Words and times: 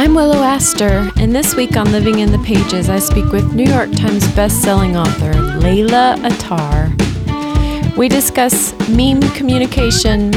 I'm 0.00 0.14
Willow 0.14 0.42
Aster, 0.42 1.10
and 1.16 1.36
this 1.36 1.54
week 1.54 1.76
on 1.76 1.92
Living 1.92 2.20
in 2.20 2.32
the 2.32 2.38
Pages, 2.38 2.88
I 2.88 2.98
speak 2.98 3.26
with 3.32 3.52
New 3.52 3.66
York 3.66 3.92
Times 3.92 4.24
bestselling 4.28 4.98
author 4.98 5.34
Leylah 5.60 6.16
Attar. 6.24 6.88
We 7.98 8.08
discuss 8.08 8.72
meme 8.88 9.20
communication, 9.34 10.32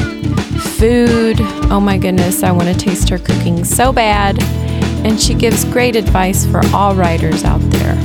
food. 0.75 1.37
Oh 1.71 1.79
my 1.79 1.97
goodness, 1.97 2.43
I 2.43 2.51
want 2.51 2.67
to 2.67 2.77
taste 2.77 3.07
her 3.07 3.17
cooking 3.17 3.63
so 3.63 3.93
bad. 3.93 4.43
And 5.05 5.17
she 5.17 5.33
gives 5.33 5.63
great 5.63 5.95
advice 5.95 6.45
for 6.45 6.59
all 6.73 6.93
writers 6.93 7.45
out 7.45 7.61
there. 7.71 7.95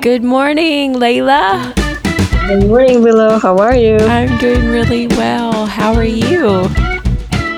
Good 0.00 0.24
morning, 0.24 0.94
Leylah. 0.94 1.76
Good 2.48 2.66
morning, 2.66 3.04
Willow. 3.04 3.38
How 3.38 3.56
are 3.58 3.76
you? 3.76 3.98
I'm 3.98 4.36
doing 4.38 4.66
really 4.66 5.06
well. 5.06 5.66
How 5.66 5.94
are 5.94 6.02
you? 6.02 6.68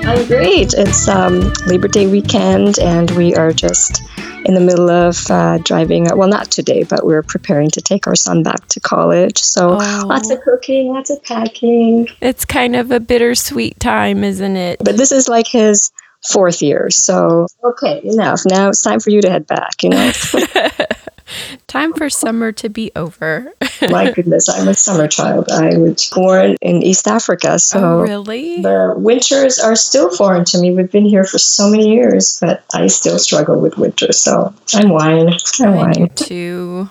I'm 0.06 0.26
great. 0.26 0.74
It's 0.74 1.08
um, 1.08 1.52
Labor 1.66 1.88
Day 1.88 2.06
weekend, 2.06 2.78
and 2.78 3.10
we 3.12 3.34
are 3.34 3.52
just 3.52 4.02
in 4.44 4.54
the 4.54 4.60
middle 4.60 4.90
of 4.90 5.18
uh, 5.30 5.58
driving. 5.58 6.04
Well, 6.16 6.28
not 6.28 6.50
today, 6.50 6.82
but 6.84 7.06
we're 7.06 7.22
preparing 7.22 7.70
to 7.70 7.80
take 7.80 8.06
our 8.06 8.14
son 8.14 8.42
back 8.42 8.66
to 8.68 8.80
college. 8.80 9.38
So 9.38 9.78
Oh. 9.80 10.04
lots 10.06 10.30
of 10.30 10.40
cooking, 10.42 10.88
lots 10.92 11.10
of 11.10 11.22
packing. 11.24 12.08
It's 12.20 12.44
kind 12.44 12.76
of 12.76 12.90
a 12.90 13.00
bittersweet 13.00 13.80
time, 13.80 14.22
isn't 14.24 14.56
it? 14.56 14.80
But 14.84 14.96
this 14.96 15.10
is 15.12 15.28
like 15.28 15.46
his 15.46 15.90
fourth 16.30 16.60
year. 16.62 16.90
So, 16.90 17.46
okay, 17.64 18.00
enough. 18.04 18.42
Now 18.44 18.68
it's 18.68 18.82
time 18.82 19.00
for 19.00 19.10
you 19.10 19.22
to 19.22 19.30
head 19.30 19.46
back, 19.46 19.82
you 19.82 19.90
know? 19.90 20.12
Time 21.66 21.92
for 21.92 22.10
summer 22.10 22.52
to 22.52 22.68
be 22.68 22.90
over. 22.96 23.52
My 23.82 24.10
goodness, 24.10 24.48
I'm 24.48 24.68
a 24.68 24.74
summer 24.74 25.08
child. 25.08 25.50
I 25.50 25.76
was 25.76 26.10
born 26.14 26.56
in 26.60 26.82
East 26.82 27.06
Africa. 27.06 27.58
So. 27.58 27.80
oh, 27.80 28.00
really? 28.00 28.62
The 28.62 28.94
winters 28.96 29.58
are 29.58 29.76
still 29.76 30.14
foreign 30.14 30.44
to 30.46 30.58
me. 30.58 30.72
We've 30.72 30.90
been 30.90 31.06
here 31.06 31.24
for 31.24 31.38
so 31.38 31.70
many 31.70 31.94
years, 31.94 32.38
but 32.40 32.64
I 32.74 32.86
still 32.88 33.18
struggle 33.18 33.60
with 33.60 33.76
winter. 33.76 34.12
So 34.12 34.54
I'm 34.74 34.88
whine. 34.88 35.34
I'm 35.60 35.74
whine. 35.74 36.08
too. 36.10 36.90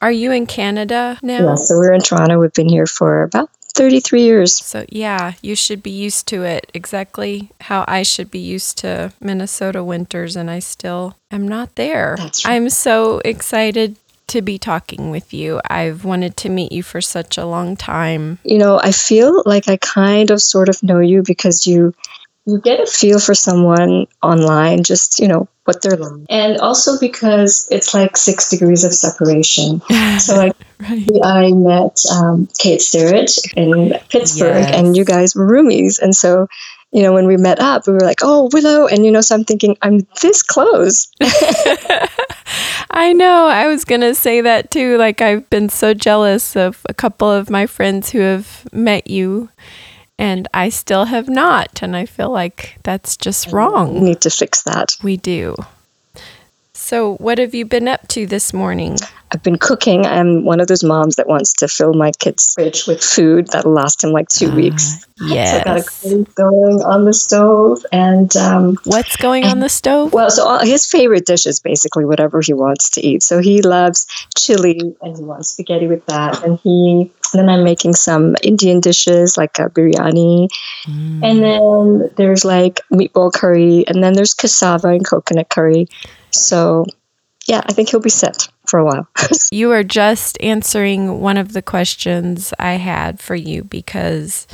Are 0.00 0.12
you 0.12 0.32
in 0.32 0.46
Canada 0.46 1.18
now? 1.22 1.50
Yeah, 1.50 1.54
so 1.54 1.76
we're 1.76 1.92
in 1.92 2.00
Toronto. 2.00 2.40
We've 2.40 2.52
been 2.52 2.68
here 2.68 2.86
for 2.86 3.22
about 3.22 3.50
33 3.72 4.22
years. 4.22 4.56
So, 4.56 4.84
yeah, 4.88 5.34
you 5.42 5.56
should 5.56 5.82
be 5.82 5.90
used 5.90 6.26
to 6.28 6.42
it 6.42 6.70
exactly 6.74 7.50
how 7.62 7.84
I 7.88 8.02
should 8.02 8.30
be 8.30 8.38
used 8.38 8.78
to 8.78 9.12
Minnesota 9.20 9.82
winters, 9.82 10.36
and 10.36 10.50
I 10.50 10.58
still 10.60 11.16
am 11.30 11.46
not 11.48 11.74
there. 11.76 12.16
That's 12.18 12.44
right. 12.44 12.54
I'm 12.54 12.68
so 12.70 13.20
excited 13.24 13.96
to 14.28 14.40
be 14.40 14.58
talking 14.58 15.10
with 15.10 15.34
you. 15.34 15.60
I've 15.68 16.04
wanted 16.04 16.36
to 16.38 16.48
meet 16.48 16.72
you 16.72 16.82
for 16.82 17.00
such 17.00 17.36
a 17.36 17.44
long 17.44 17.76
time. 17.76 18.38
You 18.44 18.58
know, 18.58 18.80
I 18.82 18.92
feel 18.92 19.42
like 19.44 19.68
I 19.68 19.76
kind 19.76 20.30
of 20.30 20.40
sort 20.40 20.68
of 20.68 20.82
know 20.82 21.00
you 21.00 21.22
because 21.22 21.66
you 21.66 21.94
you 22.46 22.60
get 22.60 22.80
a 22.80 22.86
feel 22.86 23.18
for 23.20 23.34
someone 23.34 24.06
online, 24.22 24.82
just, 24.82 25.20
you 25.20 25.28
know, 25.28 25.48
what 25.64 25.80
they're 25.82 25.96
like. 25.96 26.26
And 26.28 26.58
also 26.58 26.98
because 26.98 27.68
it's 27.70 27.94
like 27.94 28.16
six 28.16 28.50
degrees 28.50 28.84
of 28.84 28.92
separation. 28.94 29.80
So 30.18 30.36
like 30.36 30.52
Right. 30.82 31.08
I 31.22 31.52
met 31.52 31.96
um, 32.12 32.48
Kate 32.58 32.82
Sterrett 32.82 33.30
in 33.56 33.94
Pittsburgh, 34.08 34.56
Yes. 34.64 34.74
and 34.76 34.96
you 34.96 35.04
guys 35.04 35.36
were 35.36 35.46
roomies. 35.46 36.00
And 36.02 36.12
so, 36.12 36.48
you 36.90 37.02
know, 37.04 37.12
when 37.12 37.28
we 37.28 37.36
met 37.36 37.60
up, 37.60 37.86
we 37.86 37.92
were 37.92 38.00
like, 38.00 38.18
"Oh, 38.22 38.50
Willow," 38.52 38.88
and 38.88 39.04
you 39.04 39.12
know, 39.12 39.20
so 39.20 39.36
I'm 39.36 39.44
thinking, 39.44 39.76
I'm 39.82 40.00
this 40.20 40.42
close. 40.42 41.06
I 42.90 43.12
know. 43.12 43.46
I 43.46 43.68
was 43.68 43.84
going 43.84 44.00
to 44.02 44.14
say 44.14 44.40
that 44.40 44.70
too. 44.70 44.98
Like, 44.98 45.20
I've 45.22 45.48
been 45.50 45.68
so 45.68 45.94
jealous 45.94 46.56
of 46.56 46.82
a 46.88 46.94
couple 46.94 47.30
of 47.30 47.48
my 47.48 47.66
friends 47.66 48.10
who 48.10 48.18
have 48.20 48.66
met 48.72 49.08
you, 49.08 49.48
and 50.22 50.46
I 50.54 50.68
still 50.68 51.06
have 51.06 51.28
not. 51.28 51.82
And 51.82 51.96
I 51.96 52.06
feel 52.06 52.30
like 52.30 52.78
that's 52.84 53.16
just 53.16 53.50
wrong. 53.52 53.94
We 53.94 54.00
need 54.00 54.20
to 54.20 54.30
fix 54.30 54.62
that. 54.62 54.90
We 55.02 55.16
do. 55.16 55.56
So, 56.92 57.14
what 57.14 57.38
have 57.38 57.54
you 57.54 57.64
been 57.64 57.88
up 57.88 58.06
to 58.08 58.26
this 58.26 58.52
morning? 58.52 58.98
I've 59.32 59.42
been 59.42 59.56
cooking. 59.56 60.04
I'm 60.04 60.44
one 60.44 60.60
of 60.60 60.66
those 60.66 60.84
moms 60.84 61.16
that 61.16 61.26
wants 61.26 61.54
to 61.54 61.66
fill 61.66 61.94
my 61.94 62.12
kid's 62.20 62.52
fridge 62.52 62.86
with 62.86 63.02
food 63.02 63.46
that'll 63.46 63.72
last 63.72 64.04
him 64.04 64.10
like 64.10 64.28
two 64.28 64.50
weeks. 64.50 65.00
So 65.16 65.24
I 65.24 65.64
got 65.64 65.78
a 65.78 65.84
Yes. 65.84 66.02
going 66.34 66.82
on 66.84 67.06
the 67.06 67.14
stove, 67.14 67.82
and 67.92 68.36
um, 68.36 68.76
What's 68.84 69.16
going 69.16 69.44
on 69.44 69.60
the 69.60 69.70
stove? 69.70 70.12
Well, 70.12 70.30
so 70.30 70.46
all, 70.46 70.58
his 70.58 70.84
favorite 70.84 71.24
dish 71.24 71.46
is 71.46 71.60
basically 71.60 72.04
whatever 72.04 72.42
he 72.42 72.52
wants 72.52 72.90
to 72.90 73.00
eat. 73.00 73.22
So 73.22 73.40
he 73.40 73.62
loves 73.62 74.06
chili 74.36 74.94
and 75.00 75.16
he 75.16 75.22
wants 75.24 75.48
spaghetti 75.48 75.86
with 75.86 76.04
that. 76.08 76.44
And 76.44 76.58
he 76.62 77.10
then 77.32 77.48
I'm 77.48 77.64
making 77.64 77.94
some 77.94 78.36
Indian 78.42 78.80
dishes 78.80 79.38
like 79.38 79.58
a 79.58 79.70
biryani, 79.70 80.50
Mm. 80.86 81.20
and 81.24 81.42
then 81.42 82.10
there's 82.16 82.44
like 82.44 82.80
meatball 82.92 83.32
curry, 83.32 83.86
and 83.86 84.04
then 84.04 84.12
there's 84.12 84.34
cassava 84.34 84.88
and 84.88 85.06
coconut 85.06 85.48
curry. 85.48 85.86
So 86.32 86.86
yeah, 87.46 87.62
I 87.66 87.72
think 87.72 87.90
he'll 87.90 88.00
be 88.00 88.08
set 88.08 88.48
for 88.66 88.78
a 88.78 88.84
while. 88.84 89.08
You 89.50 89.70
are 89.72 89.84
just 89.84 90.40
answering 90.40 91.20
one 91.20 91.36
of 91.36 91.52
the 91.52 91.60
questions 91.60 92.54
I 92.58 92.74
had 92.74 93.20
for 93.20 93.34
you 93.34 93.64
because 93.64 94.46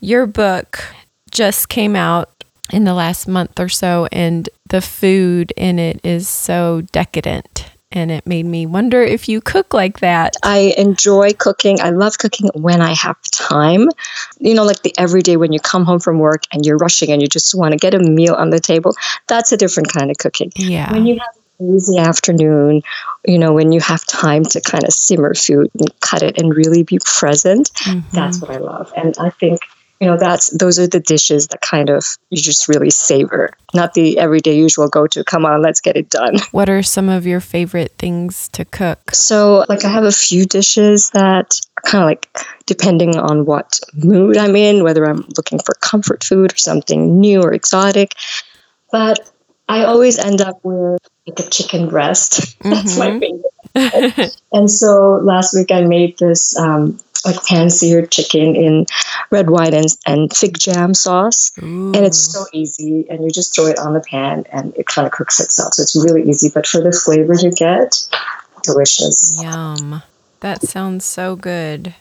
your 0.00 0.26
book 0.26 0.82
just 1.30 1.68
came 1.68 1.94
out 1.94 2.30
in 2.72 2.84
the 2.84 2.94
last 2.94 3.28
month 3.28 3.60
or 3.60 3.68
so, 3.68 4.08
and 4.10 4.48
the 4.70 4.80
food 4.80 5.52
in 5.56 5.78
it 5.78 6.00
is 6.02 6.28
so 6.28 6.82
decadent. 6.92 7.66
And 7.90 8.10
it 8.10 8.26
made 8.26 8.44
me 8.44 8.66
wonder 8.66 9.02
if 9.02 9.28
you 9.30 9.40
cook 9.40 9.72
like 9.72 10.00
that. 10.00 10.36
I 10.42 10.74
enjoy 10.76 11.32
cooking. 11.32 11.80
I 11.80 11.88
love 11.90 12.18
cooking 12.18 12.50
when 12.54 12.82
I 12.82 12.92
have 12.94 13.16
time. 13.32 13.88
You 14.38 14.54
know, 14.54 14.64
like 14.64 14.82
the 14.82 14.92
everyday 14.98 15.38
when 15.38 15.54
you 15.54 15.60
come 15.60 15.86
home 15.86 15.98
from 15.98 16.18
work 16.18 16.42
and 16.52 16.66
you're 16.66 16.76
rushing 16.76 17.10
and 17.10 17.22
you 17.22 17.28
just 17.28 17.54
want 17.54 17.72
to 17.72 17.78
get 17.78 17.94
a 17.94 17.98
meal 17.98 18.34
on 18.34 18.50
the 18.50 18.60
table. 18.60 18.94
That's 19.26 19.52
a 19.52 19.56
different 19.56 19.90
kind 19.90 20.10
of 20.10 20.18
cooking. 20.18 20.52
Yeah. 20.56 20.92
when 20.92 21.06
you 21.06 21.14
have 21.14 21.34
an 21.60 21.76
easy 21.76 21.98
afternoon, 21.98 22.82
you 23.26 23.38
know, 23.38 23.54
when 23.54 23.72
you 23.72 23.80
have 23.80 24.04
time 24.04 24.44
to 24.44 24.60
kind 24.60 24.84
of 24.84 24.92
simmer 24.92 25.32
food 25.34 25.70
and 25.78 26.00
cut 26.00 26.22
it 26.22 26.38
and 26.38 26.54
really 26.54 26.82
be 26.82 26.98
present, 27.06 27.70
Mhm. 27.84 28.04
that's 28.12 28.40
what 28.42 28.50
I 28.50 28.58
love. 28.58 28.92
And 28.98 29.14
I 29.18 29.30
think, 29.30 29.60
you 30.00 30.06
know, 30.06 30.16
that's 30.16 30.48
those 30.56 30.78
are 30.78 30.86
the 30.86 31.00
dishes 31.00 31.48
that 31.48 31.60
kind 31.60 31.90
of 31.90 32.04
you 32.30 32.40
just 32.40 32.68
really 32.68 32.90
savor, 32.90 33.50
not 33.74 33.94
the 33.94 34.18
everyday 34.18 34.56
usual 34.56 34.88
go 34.88 35.06
to, 35.08 35.24
come 35.24 35.44
on, 35.44 35.60
let's 35.62 35.80
get 35.80 35.96
it 35.96 36.08
done. 36.10 36.36
What 36.52 36.68
are 36.68 36.82
some 36.82 37.08
of 37.08 37.26
your 37.26 37.40
favorite 37.40 37.92
things 37.98 38.48
to 38.50 38.64
cook? 38.64 39.10
So, 39.12 39.64
like, 39.68 39.84
I 39.84 39.88
have 39.88 40.04
a 40.04 40.12
few 40.12 40.44
dishes 40.46 41.10
that 41.10 41.52
are 41.76 41.90
kind 41.90 42.02
of 42.02 42.06
like 42.06 42.28
depending 42.66 43.16
on 43.18 43.44
what 43.44 43.80
mood 43.94 44.36
I'm 44.36 44.54
in, 44.56 44.84
whether 44.84 45.04
I'm 45.04 45.24
looking 45.36 45.58
for 45.58 45.74
comfort 45.80 46.22
food 46.24 46.52
or 46.52 46.56
something 46.56 47.20
new 47.20 47.42
or 47.42 47.52
exotic. 47.52 48.14
But 48.92 49.18
I 49.68 49.84
always 49.84 50.18
end 50.18 50.40
up 50.40 50.60
with 50.62 51.00
like 51.26 51.40
a 51.40 51.50
chicken 51.50 51.88
breast. 51.88 52.56
That's 52.62 52.96
my 52.96 53.10
Mhm. 53.10 53.20
favorite. 53.20 54.34
and 54.52 54.70
so 54.70 55.20
last 55.22 55.54
week 55.54 55.70
I 55.70 55.82
made 55.82 56.18
this 56.18 56.56
um, 56.58 56.98
like 57.24 57.42
pan 57.44 57.70
seared 57.70 58.10
chicken 58.10 58.54
in 58.54 58.86
red 59.30 59.50
wine 59.50 59.74
and, 59.74 59.86
and 60.06 60.34
fig 60.36 60.58
jam 60.58 60.94
sauce. 60.94 61.52
And 61.58 61.96
it's 61.96 62.32
so 62.32 62.44
easy, 62.52 63.06
and 63.10 63.24
you 63.24 63.30
just 63.30 63.54
throw 63.54 63.66
it 63.66 63.78
on 63.78 63.92
the 63.94 64.00
pan 64.00 64.44
and 64.52 64.74
it 64.76 64.86
kind 64.86 65.06
of 65.06 65.12
cooks 65.12 65.40
itself. 65.40 65.74
So 65.74 65.82
it's 65.82 65.96
really 65.96 66.28
easy. 66.28 66.50
But 66.52 66.66
for 66.66 66.80
the 66.80 66.92
flavor 66.92 67.34
you 67.34 67.50
get, 67.52 68.08
delicious. 68.62 69.36
Yum. 69.40 70.02
That 70.40 70.62
sounds 70.62 71.04
so 71.04 71.34
good. 71.34 71.94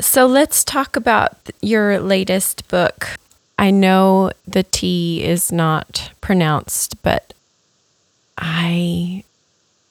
So 0.00 0.26
let's 0.26 0.62
talk 0.62 0.94
about 0.96 1.36
your 1.60 1.98
latest 1.98 2.68
book. 2.68 3.16
I 3.58 3.70
know 3.70 4.30
the 4.46 4.62
T 4.62 5.22
is 5.22 5.50
not 5.50 6.10
pronounced, 6.20 7.02
but 7.02 7.34
I 8.38 9.24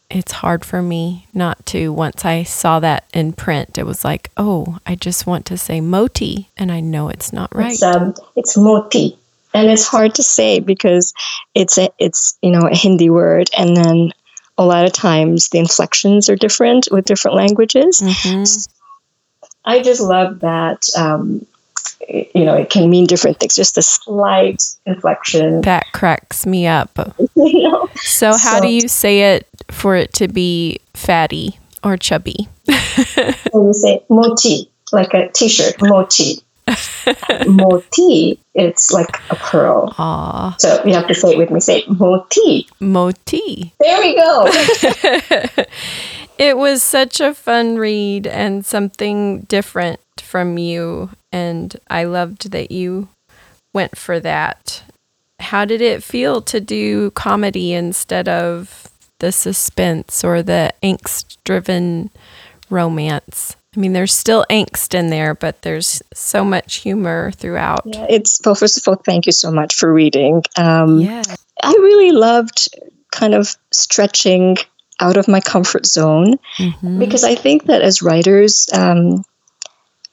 it's 0.09 0.31
hard 0.31 0.65
for 0.65 0.81
me 0.81 1.27
not 1.33 1.65
to 1.67 1.93
once 1.93 2.25
I 2.25 2.43
saw 2.43 2.79
that 2.79 3.05
in 3.13 3.33
print. 3.33 3.77
It 3.77 3.85
was 3.85 4.03
like, 4.03 4.31
"Oh, 4.37 4.79
I 4.85 4.95
just 4.95 5.27
want 5.27 5.45
to 5.47 5.57
say 5.57 5.81
moti 5.81 6.49
and 6.57 6.71
I 6.71 6.79
know 6.79 7.09
it's 7.09 7.31
not 7.31 7.53
right." 7.53 7.73
It's 7.73 7.83
um, 7.83 8.15
it's 8.35 8.57
moti, 8.57 9.17
and 9.53 9.69
it's 9.69 9.87
hard 9.87 10.15
to 10.15 10.23
say 10.23 10.59
because 10.59 11.13
it's 11.53 11.77
a 11.77 11.89
it's 11.99 12.37
you 12.41 12.51
know 12.51 12.67
a 12.67 12.75
Hindi 12.75 13.09
word, 13.09 13.49
and 13.57 13.77
then 13.77 14.11
a 14.57 14.65
lot 14.65 14.85
of 14.85 14.93
times 14.93 15.49
the 15.49 15.59
inflections 15.59 16.29
are 16.29 16.35
different 16.35 16.87
with 16.91 17.05
different 17.05 17.37
languages. 17.37 18.01
Mhm. 18.01 18.67
I 19.63 19.81
just 19.81 20.01
love 20.01 20.39
that. 20.39 20.89
Um, 20.97 21.45
you 22.09 22.45
know, 22.45 22.55
it 22.55 22.69
can 22.69 22.89
mean 22.89 23.05
different 23.05 23.39
things. 23.39 23.55
Just 23.55 23.77
a 23.77 23.81
slight 23.81 24.63
inflection. 24.85 25.61
That 25.61 25.85
cracks 25.93 26.45
me 26.45 26.67
up. 26.67 26.97
You 27.35 27.69
know, 27.69 27.89
So 27.95 28.27
how 28.31 28.57
So- 28.57 28.61
do 28.61 28.67
you 28.67 28.87
say 28.87 29.35
it 29.35 29.47
for 29.71 29.95
it 29.95 30.13
to 30.15 30.27
be 30.27 30.79
fatty 30.93 31.57
or 31.83 31.95
chubby? 31.97 32.47
you 32.67 33.73
say 33.73 34.03
moti, 34.09 34.69
like 34.91 35.13
a 35.13 35.29
T-shirt, 35.29 35.75
moti. 35.81 36.41
moti, 37.47 38.39
it's 38.53 38.91
like 38.91 39.19
a 39.31 39.35
pearl. 39.35 39.93
Aw, 39.97 40.55
So 40.59 40.83
you 40.85 40.93
have 40.93 41.07
to 41.07 41.15
say 41.15 41.29
it 41.31 41.37
with 41.37 41.49
me. 41.49 41.59
Say 41.59 41.83
moti. 41.87 42.67
moti. 42.79 43.73
There 43.79 43.99
we 44.01 44.15
go. 44.15 44.47
It 46.37 46.57
was 46.57 46.81
such 46.81 47.19
a 47.19 47.33
fun 47.33 47.75
read 47.77 48.25
and 48.25 48.65
something 48.65 49.41
different 49.41 49.99
from 50.29 50.59
you. 50.59 51.09
And 51.31 51.75
I 51.89 52.03
loved 52.03 52.51
that 52.51 52.71
you 52.71 53.09
went 53.73 53.97
for 53.97 54.19
that. 54.19 54.83
how 55.39 55.63
did 55.63 55.81
it 55.81 56.03
feel 56.03 56.41
to 56.41 56.59
do 56.59 57.11
comedy 57.11 57.73
instead 57.73 58.27
of 58.27 58.89
the 59.19 59.31
suspense 59.31 60.21
or 60.21 60.43
the 60.43 60.73
angst 60.83 61.37
driven 61.45 62.09
romance? 62.69 63.55
I 63.75 63.79
mean, 63.79 63.93
there's 63.93 64.13
still 64.13 64.45
angst 64.49 64.93
in 64.93 65.09
there, 65.09 65.33
but 65.33 65.61
there's 65.61 66.03
so 66.13 66.43
much 66.43 66.75
humor 66.77 67.31
throughout. 67.31 67.81
Yeah, 67.85 68.05
it's 68.09 68.41
well. 68.43 68.55
First 68.55 68.77
of 68.77 68.87
all, 68.87 68.95
thank 68.95 69.25
you 69.25 69.31
so 69.31 69.49
much 69.49 69.75
for 69.75 69.93
reading. 69.93 70.43
Um, 70.57 70.99
yeah, 70.99 71.23
I 71.63 71.71
really 71.71 72.11
loved 72.11 72.67
kind 73.11 73.33
of 73.33 73.55
stretching 73.71 74.57
out 74.99 75.17
of 75.17 75.27
my 75.27 75.39
comfort 75.39 75.85
zone 75.85 76.37
mm-hmm. 76.57 76.99
because 76.99 77.23
I 77.23 77.35
think 77.35 77.65
that 77.65 77.81
as 77.81 78.01
writers, 78.01 78.67
um, 78.73 79.23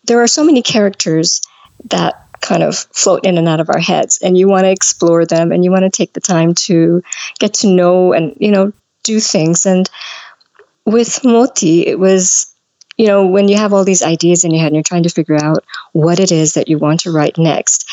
there 0.06 0.22
are 0.22 0.26
so 0.26 0.44
many 0.44 0.62
characters 0.62 1.42
that 1.86 2.22
kind 2.40 2.62
of 2.62 2.76
float 2.76 3.24
in 3.24 3.38
and 3.38 3.48
out 3.48 3.60
of 3.60 3.68
our 3.68 3.78
heads, 3.78 4.18
and 4.22 4.36
you 4.38 4.48
want 4.48 4.64
to 4.64 4.70
explore 4.70 5.24
them, 5.26 5.52
and 5.52 5.64
you 5.64 5.70
want 5.70 5.84
to 5.84 5.90
take 5.90 6.12
the 6.12 6.20
time 6.20 6.54
to 6.54 7.02
get 7.38 7.54
to 7.54 7.68
know 7.68 8.12
and 8.12 8.36
you 8.38 8.50
know 8.50 8.72
do 9.02 9.20
things. 9.20 9.66
And 9.66 9.88
with 10.84 11.24
Moti, 11.24 11.86
it 11.86 11.98
was 11.98 12.52
you 12.96 13.06
know, 13.06 13.26
when 13.26 13.48
you 13.48 13.56
have 13.56 13.72
all 13.72 13.84
these 13.84 14.02
ideas 14.02 14.44
in 14.44 14.50
your 14.50 14.60
head 14.60 14.68
and 14.68 14.76
you're 14.76 14.82
trying 14.82 15.02
to 15.02 15.10
figure 15.10 15.36
out 15.36 15.64
what 15.92 16.18
it 16.18 16.32
is 16.32 16.54
that 16.54 16.68
you 16.68 16.78
want 16.78 17.00
to 17.00 17.12
write 17.12 17.36
next, 17.36 17.88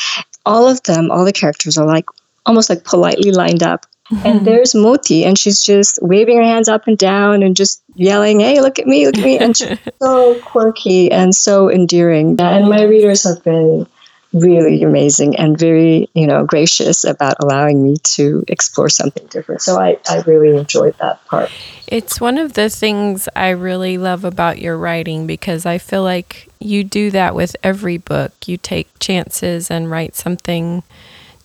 all 0.46 0.66
of 0.68 0.82
them, 0.84 1.10
all 1.10 1.24
the 1.24 1.32
characters 1.32 1.76
are 1.76 1.86
like 1.86 2.06
almost 2.46 2.70
like 2.70 2.84
politely 2.84 3.30
lined 3.30 3.62
up. 3.62 3.86
Mm-hmm. 4.14 4.26
And 4.26 4.46
there's 4.46 4.74
Moti, 4.74 5.24
and 5.24 5.38
she's 5.38 5.60
just 5.60 5.98
waving 6.00 6.36
her 6.36 6.42
hands 6.42 6.68
up 6.68 6.86
and 6.86 6.96
down 6.96 7.42
and 7.42 7.56
just 7.56 7.82
yelling, 7.94 8.40
Hey, 8.40 8.60
look 8.60 8.78
at 8.78 8.86
me, 8.86 9.06
look 9.06 9.18
at 9.18 9.24
me. 9.24 9.38
And 9.38 9.56
she's 9.56 9.78
so 10.02 10.40
quirky 10.40 11.10
and 11.10 11.34
so 11.34 11.70
endearing. 11.70 12.40
And 12.40 12.68
my 12.68 12.82
readers 12.84 13.24
have 13.24 13.42
been 13.42 13.86
really 14.32 14.82
amazing 14.82 15.36
and 15.36 15.58
very, 15.58 16.08
you 16.14 16.26
know, 16.26 16.44
gracious 16.44 17.04
about 17.04 17.36
allowing 17.40 17.82
me 17.82 17.96
to 18.02 18.44
explore 18.48 18.88
something 18.88 19.26
different. 19.28 19.62
So 19.62 19.80
I, 19.80 19.98
I 20.08 20.20
really 20.22 20.56
enjoyed 20.56 20.96
that 20.98 21.24
part. 21.26 21.50
It's 21.86 22.20
one 22.20 22.38
of 22.38 22.54
the 22.54 22.68
things 22.68 23.28
I 23.36 23.50
really 23.50 23.96
love 23.96 24.24
about 24.24 24.58
your 24.58 24.76
writing 24.76 25.26
because 25.26 25.64
I 25.66 25.78
feel 25.78 26.02
like 26.02 26.48
you 26.58 26.82
do 26.82 27.10
that 27.12 27.34
with 27.34 27.56
every 27.62 27.98
book. 27.98 28.32
You 28.46 28.56
take 28.56 28.98
chances 28.98 29.70
and 29.70 29.90
write 29.90 30.16
something 30.16 30.82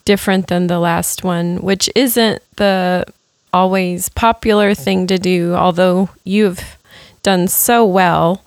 different 0.09 0.47
than 0.47 0.65
the 0.65 0.79
last 0.79 1.23
one, 1.23 1.57
which 1.57 1.87
isn't 1.93 2.41
the 2.55 3.05
always 3.53 4.09
popular 4.09 4.73
thing 4.73 5.05
to 5.05 5.19
do, 5.19 5.53
although 5.53 6.09
you've 6.23 6.77
done 7.21 7.47
so 7.47 7.85
well. 7.85 8.43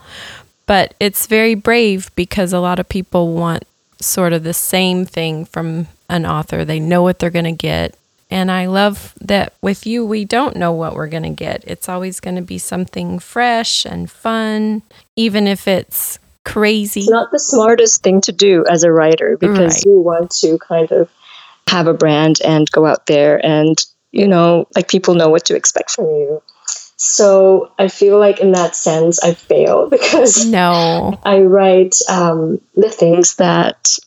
But 0.67 0.94
it's 0.99 1.29
very 1.29 1.55
brave 1.55 2.11
because 2.17 2.53
a 2.53 2.59
lot 2.59 2.81
of 2.81 2.88
people 2.88 3.35
want 3.35 3.62
sort 4.00 4.32
of 4.32 4.43
the 4.43 4.53
same 4.53 5.06
thing 5.06 5.44
from 5.44 5.87
an 6.09 6.26
author. 6.26 6.64
They 6.64 6.81
know 6.81 7.05
what 7.05 7.20
they're 7.20 7.31
going 7.31 7.44
to 7.44 7.53
get. 7.53 7.94
And 8.29 8.50
I 8.50 8.67
love 8.67 9.15
that 9.20 9.53
with 9.62 9.87
you, 9.87 10.05
we 10.05 10.25
don't 10.25 10.56
know 10.56 10.73
what 10.73 10.97
we're 10.97 11.06
going 11.06 11.23
to 11.23 11.31
get. 11.31 11.62
It's 11.65 11.88
always 11.88 12.19
going 12.19 12.35
to 12.35 12.43
be 12.43 12.58
something 12.58 13.20
fresh 13.20 13.85
and 13.85 14.11
fun, 14.11 14.82
even 15.15 15.47
if 15.47 15.69
it's 15.69 16.19
crazy. 16.44 17.03
It's 17.03 17.08
not 17.11 17.31
the 17.31 17.38
smartest 17.38 18.03
thing 18.03 18.20
to 18.23 18.32
do 18.32 18.65
as 18.69 18.82
a 18.82 18.91
writer 18.91 19.37
because 19.38 19.75
right. 19.75 19.85
you 19.85 20.00
want 20.00 20.32
to 20.41 20.58
kind 20.58 20.91
of 20.91 21.08
have 21.69 21.87
a 21.87 21.94
brand 21.94 22.41
and 22.44 22.70
go 22.70 22.87
out 22.87 23.06
there 23.06 23.44
and, 23.44 23.79
you 24.11 24.29
know, 24.29 24.69
like 24.75 24.88
people 24.88 25.14
know 25.14 25.29
what 25.29 25.47
to 25.47 25.56
expect 25.56 25.91
from 25.91 26.06
you. 26.06 26.43
So 26.97 27.73
I 27.79 27.88
feel 27.88 28.19
like 28.19 28.38
in 28.38 28.53
that 28.53 28.76
sense, 28.76 29.23
I 29.23 29.35
fail 29.35 29.88
because 29.91 30.47
no, 30.47 31.19
I 31.25 31.41
write 31.41 31.97
um, 32.09 32.61
the 32.76 32.91
things 32.91 33.37
that 33.37 33.99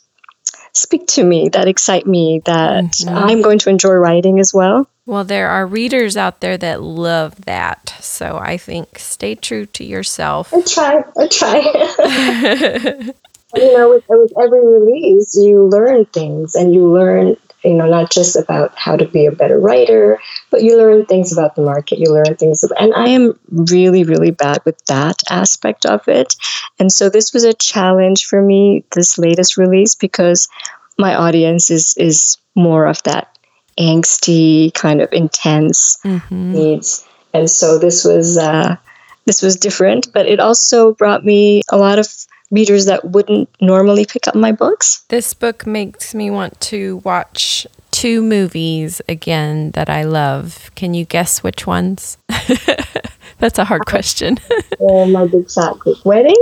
speak 0.74 1.08
to 1.08 1.24
me, 1.24 1.50
that 1.50 1.68
excite 1.68 2.06
me, 2.06 2.42
that 2.46 2.84
mm-hmm. 2.84 3.18
I'm 3.18 3.42
going 3.42 3.60
to 3.60 3.70
enjoy 3.70 3.94
writing 3.94 4.40
as 4.40 4.54
well. 4.54 4.88
Well, 5.06 5.24
there 5.24 5.50
are 5.50 5.68
readers 5.68 6.18
out 6.18 6.40
there 6.42 6.58
that 6.58 6.82
love 6.82 7.46
that. 7.46 7.96
So 8.00 8.40
I 8.42 8.58
think 8.58 8.98
stay 8.98 9.36
true 9.36 9.66
to 9.68 9.84
yourself. 9.84 10.54
I 10.54 10.62
try. 10.62 11.04
I 11.18 11.28
try. 11.28 11.60
you 13.56 13.78
know, 13.78 13.90
with, 13.90 14.04
with 14.10 14.32
every 14.40 14.66
release, 14.66 15.36
you 15.36 15.68
learn 15.68 16.06
things 16.06 16.56
and 16.56 16.74
you 16.74 16.88
learn 16.92 17.38
you 17.66 17.74
know, 17.74 17.88
not 17.88 18.12
just 18.12 18.36
about 18.36 18.78
how 18.78 18.96
to 18.96 19.06
be 19.08 19.26
a 19.26 19.32
better 19.32 19.60
writer, 19.60 20.20
but 20.52 20.64
you 20.64 20.78
learn 20.78 21.06
things 21.06 21.34
about 21.34 21.56
the 21.56 21.62
market. 21.62 22.00
You 22.00 22.14
learn 22.14 22.36
things, 22.36 22.64
about, 22.64 22.82
and 22.82 22.94
I 22.94 23.10
am 23.10 23.38
really, 23.50 24.04
really 24.04 24.32
bad 24.32 24.60
with 24.66 24.78
that 24.86 25.24
aspect 25.30 25.86
of 25.86 26.08
it. 26.08 26.36
And 26.80 26.92
so 26.92 27.10
this 27.10 27.34
was 27.34 27.44
a 27.44 27.54
challenge 27.54 28.26
for 28.26 28.42
me, 28.42 28.86
this 28.94 29.18
latest 29.18 29.58
release, 29.58 29.96
because 29.96 30.48
my 30.98 31.16
audience 31.16 31.72
is 31.72 31.96
is 31.98 32.38
more 32.56 32.86
of 32.86 33.02
that 33.04 33.38
angsty 33.78 34.74
kind 34.74 35.02
of 35.02 35.12
intense 35.12 35.98
mm-hmm. 36.06 36.54
needs, 36.54 37.06
and 37.34 37.50
so 37.50 37.78
this 37.78 38.06
was 38.06 38.38
uh, 38.38 38.78
this 39.26 39.42
was 39.42 39.58
different, 39.58 40.14
but 40.14 40.26
it 40.28 40.40
also 40.40 40.94
brought 40.94 41.26
me 41.26 41.62
a 41.70 41.78
lot 41.78 42.00
of 42.00 42.08
readers 42.52 42.86
that 42.86 43.04
wouldn't 43.06 43.50
normally 43.62 44.06
pick 44.06 44.28
up 44.28 44.36
my 44.36 44.52
books. 44.52 45.04
This 45.10 45.34
book 45.34 45.66
makes 45.66 46.14
me 46.14 46.30
want 46.30 46.60
to 46.62 46.98
watch 46.98 47.68
two 47.92 48.22
movies 48.22 49.02
again 49.08 49.72
that 49.72 49.90
I 49.90 50.04
love. 50.04 50.70
Can 50.76 50.94
you 50.94 51.06
guess 51.06 51.44
which 51.44 51.66
ones? 51.66 52.18
That's 53.40 53.60
a 53.60 53.66
hard 53.66 53.86
question. 53.86 54.38
oh, 54.80 55.06
my 55.06 55.28
big 55.28 55.50
fat 55.50 55.78
Greek 55.80 56.04
wedding. 56.06 56.36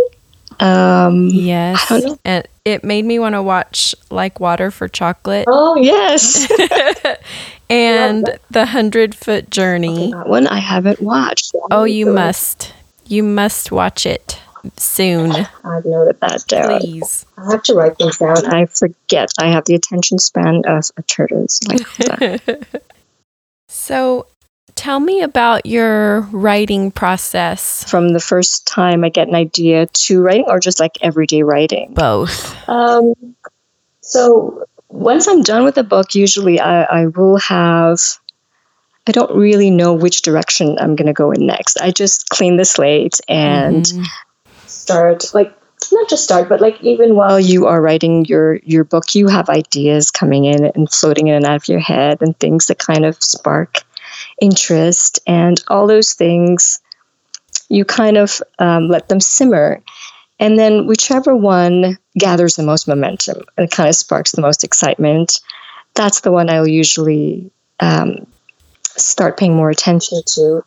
Um, 0.60 1.30
yes, 1.30 1.92
and 2.24 2.48
it 2.64 2.84
made 2.84 3.06
me 3.06 3.18
want 3.18 3.34
to 3.34 3.42
watch 3.42 3.96
like 4.12 4.40
Water 4.40 4.70
for 4.70 4.88
Chocolate. 4.88 5.46
Oh 5.48 5.76
yes, 5.76 6.48
and 7.70 8.38
the 8.52 8.68
Hundred 8.68 9.16
Foot 9.16 9.50
Journey. 9.50 10.10
Okay, 10.10 10.12
that 10.12 10.28
one 10.30 10.48
I 10.48 10.60
haven't 10.60 11.02
watched. 11.02 11.56
Oh, 11.72 11.86
you 11.86 12.06
must. 12.06 12.72
You 13.06 13.24
must 13.24 13.72
watch 13.72 14.06
it 14.06 14.40
soon. 14.78 15.32
I've 15.64 15.86
noted 15.86 16.20
that 16.22 16.46
down. 16.48 16.80
Please. 16.80 17.26
I 17.38 17.52
have 17.52 17.64
to 17.64 17.74
write 17.74 17.98
things 17.98 18.18
down. 18.18 18.46
I 18.46 18.66
forget. 18.66 19.32
I 19.40 19.48
have 19.48 19.66
the 19.66 19.76
attention 19.76 20.20
span 20.20 20.64
of 20.66 20.90
a 20.98 21.04
tortoise. 21.04 21.60
so, 23.68 24.28
tell 24.76 25.00
me 25.00 25.22
about 25.22 25.66
your 25.66 26.22
writing 26.32 26.92
process. 26.92 27.90
From 27.90 28.10
the 28.10 28.20
first 28.20 28.68
time 28.68 29.04
I 29.04 29.10
get 29.10 29.28
an 29.28 29.36
idea 29.36 29.88
to 29.88 30.22
writing, 30.22 30.46
or 30.48 30.60
just 30.60 30.80
like 30.80 30.98
everyday 31.02 31.44
writing? 31.44 31.94
Both. 31.94 32.70
Um, 32.70 33.14
so, 34.02 34.66
once 34.90 35.28
I'm 35.28 35.42
done 35.42 35.64
with 35.64 35.78
a 35.78 35.84
book, 35.84 36.16
usually 36.16 36.60
I, 36.60 36.84
I 36.84 37.06
will 37.08 37.38
have. 37.40 38.00
I 39.06 39.12
don't 39.12 39.36
really 39.36 39.70
know 39.70 39.94
which 39.94 40.22
direction 40.22 40.78
I'm 40.80 40.96
going 40.96 41.08
to 41.08 41.14
go 41.14 41.32
in 41.32 41.46
next. 41.46 41.78
I 41.82 41.92
just 41.92 42.30
clean 42.30 42.56
the 42.56 42.64
slate 42.64 43.20
and 43.28 43.84
mm-hmm 43.84 44.04
start 44.84 45.34
like 45.34 45.52
not 45.92 46.10
just 46.10 46.24
start 46.24 46.48
but 46.48 46.62
like 46.62 46.82
even 46.82 47.16
while 47.16 47.40
you 47.40 47.68
are 47.68 47.82
writing 47.82 48.26
your 48.26 48.56
your 48.64 48.84
book 48.84 49.16
you 49.16 49.28
have 49.28 49.50
ideas 49.50 50.12
coming 50.12 50.46
in 50.46 50.66
and 50.66 50.92
floating 50.92 51.28
in 51.28 51.36
and 51.36 51.46
out 51.46 51.56
of 51.56 51.68
your 51.68 51.80
head 51.80 52.22
and 52.22 52.38
things 52.40 52.68
that 52.68 52.80
kind 52.80 53.06
of 53.06 53.22
spark 53.22 53.84
interest 54.42 55.20
and 55.28 55.64
all 55.68 55.88
those 55.88 56.14
things 56.14 56.80
you 57.70 57.86
kind 57.86 58.18
of 58.18 58.42
um, 58.60 58.88
let 58.88 59.10
them 59.10 59.20
simmer. 59.20 59.82
And 60.40 60.60
then 60.60 60.86
whichever 60.86 61.36
one 61.36 61.98
gathers 62.18 62.56
the 62.56 62.64
most 62.64 62.88
momentum 62.88 63.44
and 63.58 63.72
kind 63.72 63.90
of 63.90 63.96
sparks 63.96 64.32
the 64.32 64.42
most 64.42 64.64
excitement 64.64 65.40
that's 65.96 66.22
the 66.22 66.32
one 66.32 66.50
i'll 66.50 66.68
usually 66.68 67.52
um, 67.80 68.26
start 68.82 69.38
paying 69.38 69.56
more 69.56 69.70
attention 69.70 70.22
to. 70.26 70.64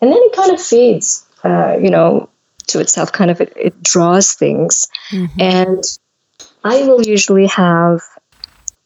And 0.00 0.10
then 0.10 0.18
it 0.18 0.36
kind 0.36 0.52
of 0.52 0.60
feeds 0.60 1.26
uh, 1.44 1.76
you 1.80 1.90
know 1.90 2.28
to 2.68 2.80
itself 2.80 3.12
kind 3.12 3.30
of 3.30 3.40
it, 3.40 3.52
it 3.56 3.82
draws 3.82 4.32
things. 4.32 4.86
Mm-hmm. 5.10 5.40
and 5.40 5.84
i 6.64 6.82
will 6.82 7.02
usually 7.02 7.46
have 7.46 8.02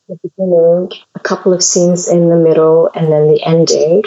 the 0.09 0.19
beginning 0.23 0.91
a 1.15 1.21
couple 1.21 1.53
of 1.53 1.63
scenes 1.63 2.09
in 2.09 2.29
the 2.29 2.37
middle 2.37 2.91
and 2.95 3.11
then 3.13 3.29
the 3.29 3.43
ending. 3.43 4.05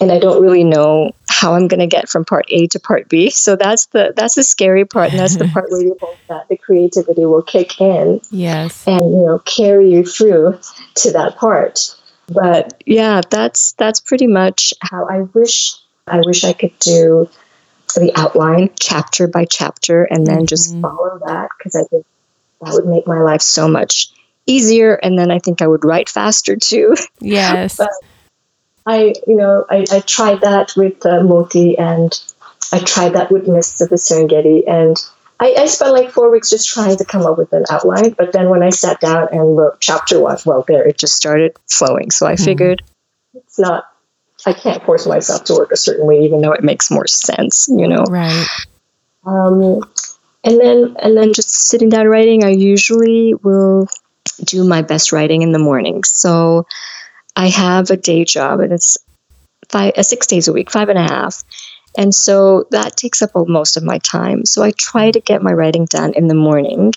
And 0.00 0.10
i 0.10 0.18
don't 0.18 0.42
really 0.42 0.64
know 0.64 1.12
how 1.28 1.54
i'm 1.54 1.68
going 1.68 1.80
to 1.80 1.86
get 1.86 2.08
from 2.08 2.24
part 2.24 2.46
a 2.48 2.66
to 2.68 2.80
part 2.80 3.08
b. 3.08 3.30
So 3.30 3.56
that's 3.56 3.86
the 3.86 4.14
that's 4.16 4.34
the 4.34 4.42
scary 4.42 4.84
part. 4.84 5.10
And 5.10 5.18
that's 5.18 5.36
the 5.36 5.48
part 5.48 5.70
where 5.70 5.82
you 5.82 5.96
hope 6.00 6.16
that 6.28 6.48
the 6.48 6.56
creativity 6.56 7.26
will 7.26 7.42
kick 7.42 7.80
in 7.80 8.20
yes. 8.30 8.86
and 8.86 9.00
you 9.00 9.26
know 9.26 9.38
carry 9.40 9.90
you 9.90 10.04
through 10.04 10.58
to 10.96 11.12
that 11.12 11.36
part. 11.36 11.94
But 12.28 12.82
yeah 12.86 13.20
that's 13.28 13.72
that's 13.72 14.00
pretty 14.00 14.26
much 14.26 14.72
how 14.80 15.06
i 15.06 15.20
wish 15.34 15.74
i 16.06 16.20
wish 16.24 16.44
i 16.44 16.52
could 16.52 16.78
do 16.78 17.28
the 17.98 18.12
outline 18.14 18.70
chapter 18.78 19.26
by 19.26 19.44
chapter 19.44 20.04
and 20.04 20.26
then 20.26 20.38
mm-hmm. 20.38 20.46
just 20.46 20.78
follow 20.80 21.18
that 21.26 21.50
because 21.58 21.74
I 21.74 21.84
think 21.84 22.06
that 22.60 22.74
would 22.74 22.86
make 22.86 23.06
my 23.06 23.20
life 23.20 23.42
so 23.42 23.68
much 23.68 24.12
easier. 24.46 24.94
And 24.94 25.18
then 25.18 25.30
I 25.30 25.38
think 25.38 25.62
I 25.62 25.66
would 25.66 25.84
write 25.84 26.08
faster 26.08 26.56
too. 26.56 26.94
Yes. 27.20 27.76
but 27.78 27.90
I, 28.86 29.14
you 29.26 29.36
know, 29.36 29.64
I, 29.68 29.84
I 29.90 30.00
tried 30.00 30.40
that 30.42 30.74
with 30.76 31.04
uh, 31.04 31.22
Moti 31.22 31.78
and 31.78 32.12
I 32.72 32.78
tried 32.80 33.14
that 33.14 33.30
with 33.30 33.48
Mists 33.48 33.80
of 33.80 33.88
the 33.88 33.96
Serengeti 33.96 34.62
and 34.68 34.96
I, 35.40 35.54
I 35.56 35.66
spent 35.66 35.92
like 35.92 36.10
four 36.10 36.30
weeks 36.30 36.50
just 36.50 36.68
trying 36.68 36.98
to 36.98 37.04
come 37.04 37.24
up 37.24 37.38
with 37.38 37.52
an 37.54 37.64
outline. 37.70 38.10
But 38.10 38.32
then 38.32 38.50
when 38.50 38.62
I 38.62 38.68
sat 38.68 39.00
down 39.00 39.28
and 39.32 39.56
wrote 39.56 39.80
chapter 39.80 40.20
one, 40.20 40.36
well, 40.44 40.64
there 40.68 40.86
it 40.86 40.98
just 40.98 41.14
started 41.14 41.56
flowing. 41.70 42.10
So 42.10 42.26
I 42.26 42.34
mm-hmm. 42.34 42.44
figured 42.44 42.82
it's 43.34 43.58
not. 43.58 43.84
I 44.46 44.52
can't 44.52 44.82
force 44.84 45.06
myself 45.06 45.44
to 45.44 45.54
work 45.54 45.72
a 45.72 45.76
certain 45.76 46.06
way, 46.06 46.20
even 46.20 46.40
though 46.40 46.52
it 46.52 46.64
makes 46.64 46.90
more 46.90 47.06
sense. 47.06 47.68
You 47.68 47.88
know, 47.88 48.04
right? 48.04 48.46
Um, 49.26 49.82
and 50.44 50.60
then 50.60 50.96
and 51.02 51.16
then 51.16 51.32
just 51.32 51.50
sitting 51.68 51.88
down 51.88 52.06
writing. 52.06 52.44
I 52.44 52.50
usually 52.50 53.34
will 53.34 53.86
do 54.44 54.64
my 54.64 54.82
best 54.82 55.12
writing 55.12 55.42
in 55.42 55.52
the 55.52 55.58
morning. 55.58 56.04
So 56.04 56.66
I 57.36 57.48
have 57.48 57.90
a 57.90 57.96
day 57.96 58.24
job, 58.24 58.60
and 58.60 58.72
it's 58.72 58.96
five, 59.68 59.92
uh, 59.96 60.02
six 60.02 60.26
days 60.26 60.48
a 60.48 60.52
week, 60.52 60.70
five 60.70 60.88
and 60.88 60.98
a 60.98 61.02
half. 61.02 61.42
And 61.98 62.14
so 62.14 62.66
that 62.70 62.96
takes 62.96 63.20
up 63.20 63.30
most 63.34 63.76
of 63.76 63.82
my 63.82 63.98
time. 63.98 64.44
So 64.46 64.62
I 64.62 64.70
try 64.72 65.10
to 65.10 65.20
get 65.20 65.42
my 65.42 65.52
writing 65.52 65.86
done 65.86 66.12
in 66.14 66.28
the 66.28 66.34
morning, 66.34 66.92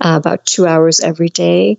uh, 0.00 0.16
about 0.16 0.44
two 0.46 0.66
hours 0.66 1.00
every 1.00 1.28
day, 1.28 1.78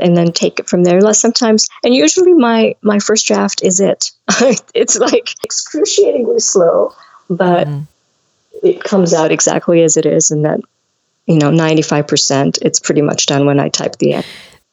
and 0.00 0.16
then 0.16 0.32
take 0.32 0.58
it 0.58 0.68
from 0.68 0.84
there. 0.84 1.00
Sometimes, 1.12 1.68
and 1.84 1.94
usually 1.94 2.32
my 2.32 2.74
my 2.82 2.98
first 2.98 3.26
draft 3.26 3.62
is 3.62 3.80
it. 3.80 4.10
it's 4.74 4.98
like 4.98 5.34
excruciatingly 5.44 6.40
slow, 6.40 6.94
but 7.28 7.66
mm. 7.66 7.86
it 8.62 8.82
comes 8.82 9.12
out 9.12 9.32
exactly 9.32 9.82
as 9.82 9.96
it 9.96 10.06
is, 10.06 10.30
and 10.30 10.44
that 10.44 10.60
you 11.26 11.38
know, 11.38 11.50
ninety 11.50 11.82
five 11.82 12.06
percent, 12.06 12.58
it's 12.62 12.80
pretty 12.80 13.02
much 13.02 13.26
done 13.26 13.46
when 13.46 13.60
I 13.60 13.68
type 13.68 13.96
the 13.96 14.14
end. 14.14 14.26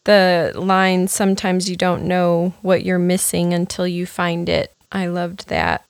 The 0.06 0.54
line 0.56 1.08
sometimes 1.08 1.70
you 1.70 1.76
don't 1.76 2.04
know 2.04 2.54
what 2.62 2.84
you're 2.84 2.98
missing 2.98 3.54
until 3.54 3.88
you 3.88 4.06
find 4.06 4.48
it. 4.50 4.74
I 4.92 5.08
loved 5.08 5.50
that 5.50 5.86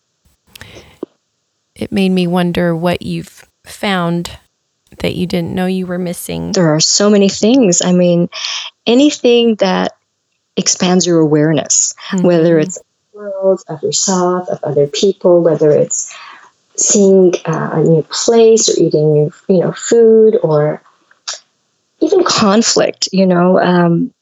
it 1.80 1.92
made 1.94 2.10
me 2.10 2.28
wonder 2.28 2.76
what 2.76 3.02
you've 3.02 3.48
found 3.66 4.38
that 4.98 5.16
you 5.16 5.28
didn't 5.28 5.54
know 5.54 5.66
you 5.66 5.86
were 5.86 6.00
missing. 6.00 6.52
There 6.52 6.74
are 6.74 6.80
so 6.80 7.10
many 7.10 7.30
things. 7.30 7.82
I 7.82 7.94
mean, 7.94 8.30
anything 8.86 9.56
that 9.56 9.96
expands 10.58 11.06
your 11.06 11.20
awareness, 11.20 11.94
mm-hmm. 12.10 12.26
whether 12.26 12.60
it's 12.60 12.80
world, 13.14 13.62
of 13.68 13.82
yourself, 13.84 14.48
of 14.50 14.60
other 14.64 14.88
people, 14.88 15.42
whether 15.42 15.72
it's 15.72 16.16
seeing 16.76 17.34
uh, 17.46 17.70
a 17.74 17.84
new 17.84 18.04
place 18.04 18.70
or 18.70 18.82
eating 18.82 19.14
new, 19.14 19.34
you 19.48 19.60
know, 19.60 19.74
food 19.74 20.38
or 20.42 20.82
even 22.00 22.24
conflict, 22.24 23.10
you 23.12 23.26
know, 23.26 23.60
um, 23.60 24.14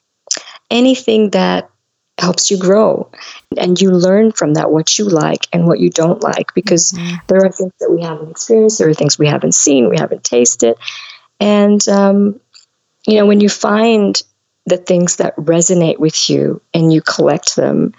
anything 0.72 1.30
that 1.32 1.70
helps 2.18 2.50
you 2.50 2.58
grow 2.58 3.10
and 3.58 3.80
you 3.80 3.92
learn 3.92 4.32
from 4.32 4.56
that 4.56 4.72
what 4.72 4.98
you 4.98 5.08
like 5.08 5.48
and 5.54 5.68
what 5.68 5.80
you 5.80 5.90
don't 5.90 6.24
like 6.24 6.54
because 6.54 6.92
mm-hmm. 6.92 7.16
there 7.28 7.46
are 7.46 7.52
things 7.52 7.74
that 7.80 7.92
we 7.92 8.02
haven't 8.02 8.32
experienced 8.32 8.80
there 8.80 8.90
are 8.90 8.94
things 8.94 9.20
we 9.20 9.28
haven't 9.28 9.54
seen 9.54 9.90
we 9.90 9.98
haven't 9.98 10.24
tasted 10.24 10.76
and 11.40 11.88
um, 11.88 12.40
you 13.06 13.16
know 13.16 13.26
when 13.26 13.40
you 13.40 13.50
find 13.50 14.24
the 14.66 14.78
things 14.78 15.18
that 15.18 15.36
resonate 15.38 16.00
with 16.00 16.30
you 16.30 16.60
and 16.74 16.92
you 16.92 17.02
collect 17.02 17.56
them 17.56 17.94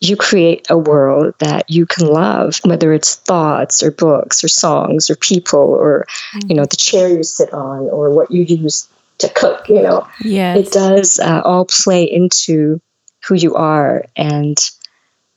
you 0.00 0.16
create 0.16 0.66
a 0.68 0.76
world 0.76 1.34
that 1.38 1.70
you 1.70 1.84
can 1.84 2.06
love 2.06 2.58
whether 2.64 2.92
it's 2.92 3.16
thoughts 3.16 3.82
or 3.82 3.90
books 3.90 4.42
or 4.42 4.48
songs 4.48 5.10
or 5.10 5.16
people 5.16 5.60
or 5.60 6.06
mm-hmm. 6.34 6.50
you 6.50 6.56
know 6.56 6.64
the 6.64 6.76
chair 6.76 7.08
you 7.08 7.22
sit 7.22 7.52
on 7.52 7.80
or 7.90 8.10
what 8.10 8.30
you 8.30 8.42
use 8.44 8.88
to 9.18 9.28
cook 9.28 9.68
you 9.68 9.82
know 9.82 10.08
yes. 10.24 10.58
it 10.58 10.72
does 10.72 11.20
uh, 11.20 11.42
all 11.44 11.66
play 11.66 12.02
into 12.02 12.80
who 13.26 13.34
you 13.34 13.54
are 13.54 14.04
and 14.16 14.58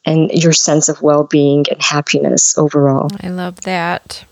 and 0.06 0.30
your 0.32 0.54
sense 0.54 0.88
of 0.88 1.02
well-being 1.02 1.66
and 1.72 1.82
happiness 1.82 2.58
overall. 2.58 3.10
I 3.22 3.30
love 3.30 3.62
that. 3.62 4.24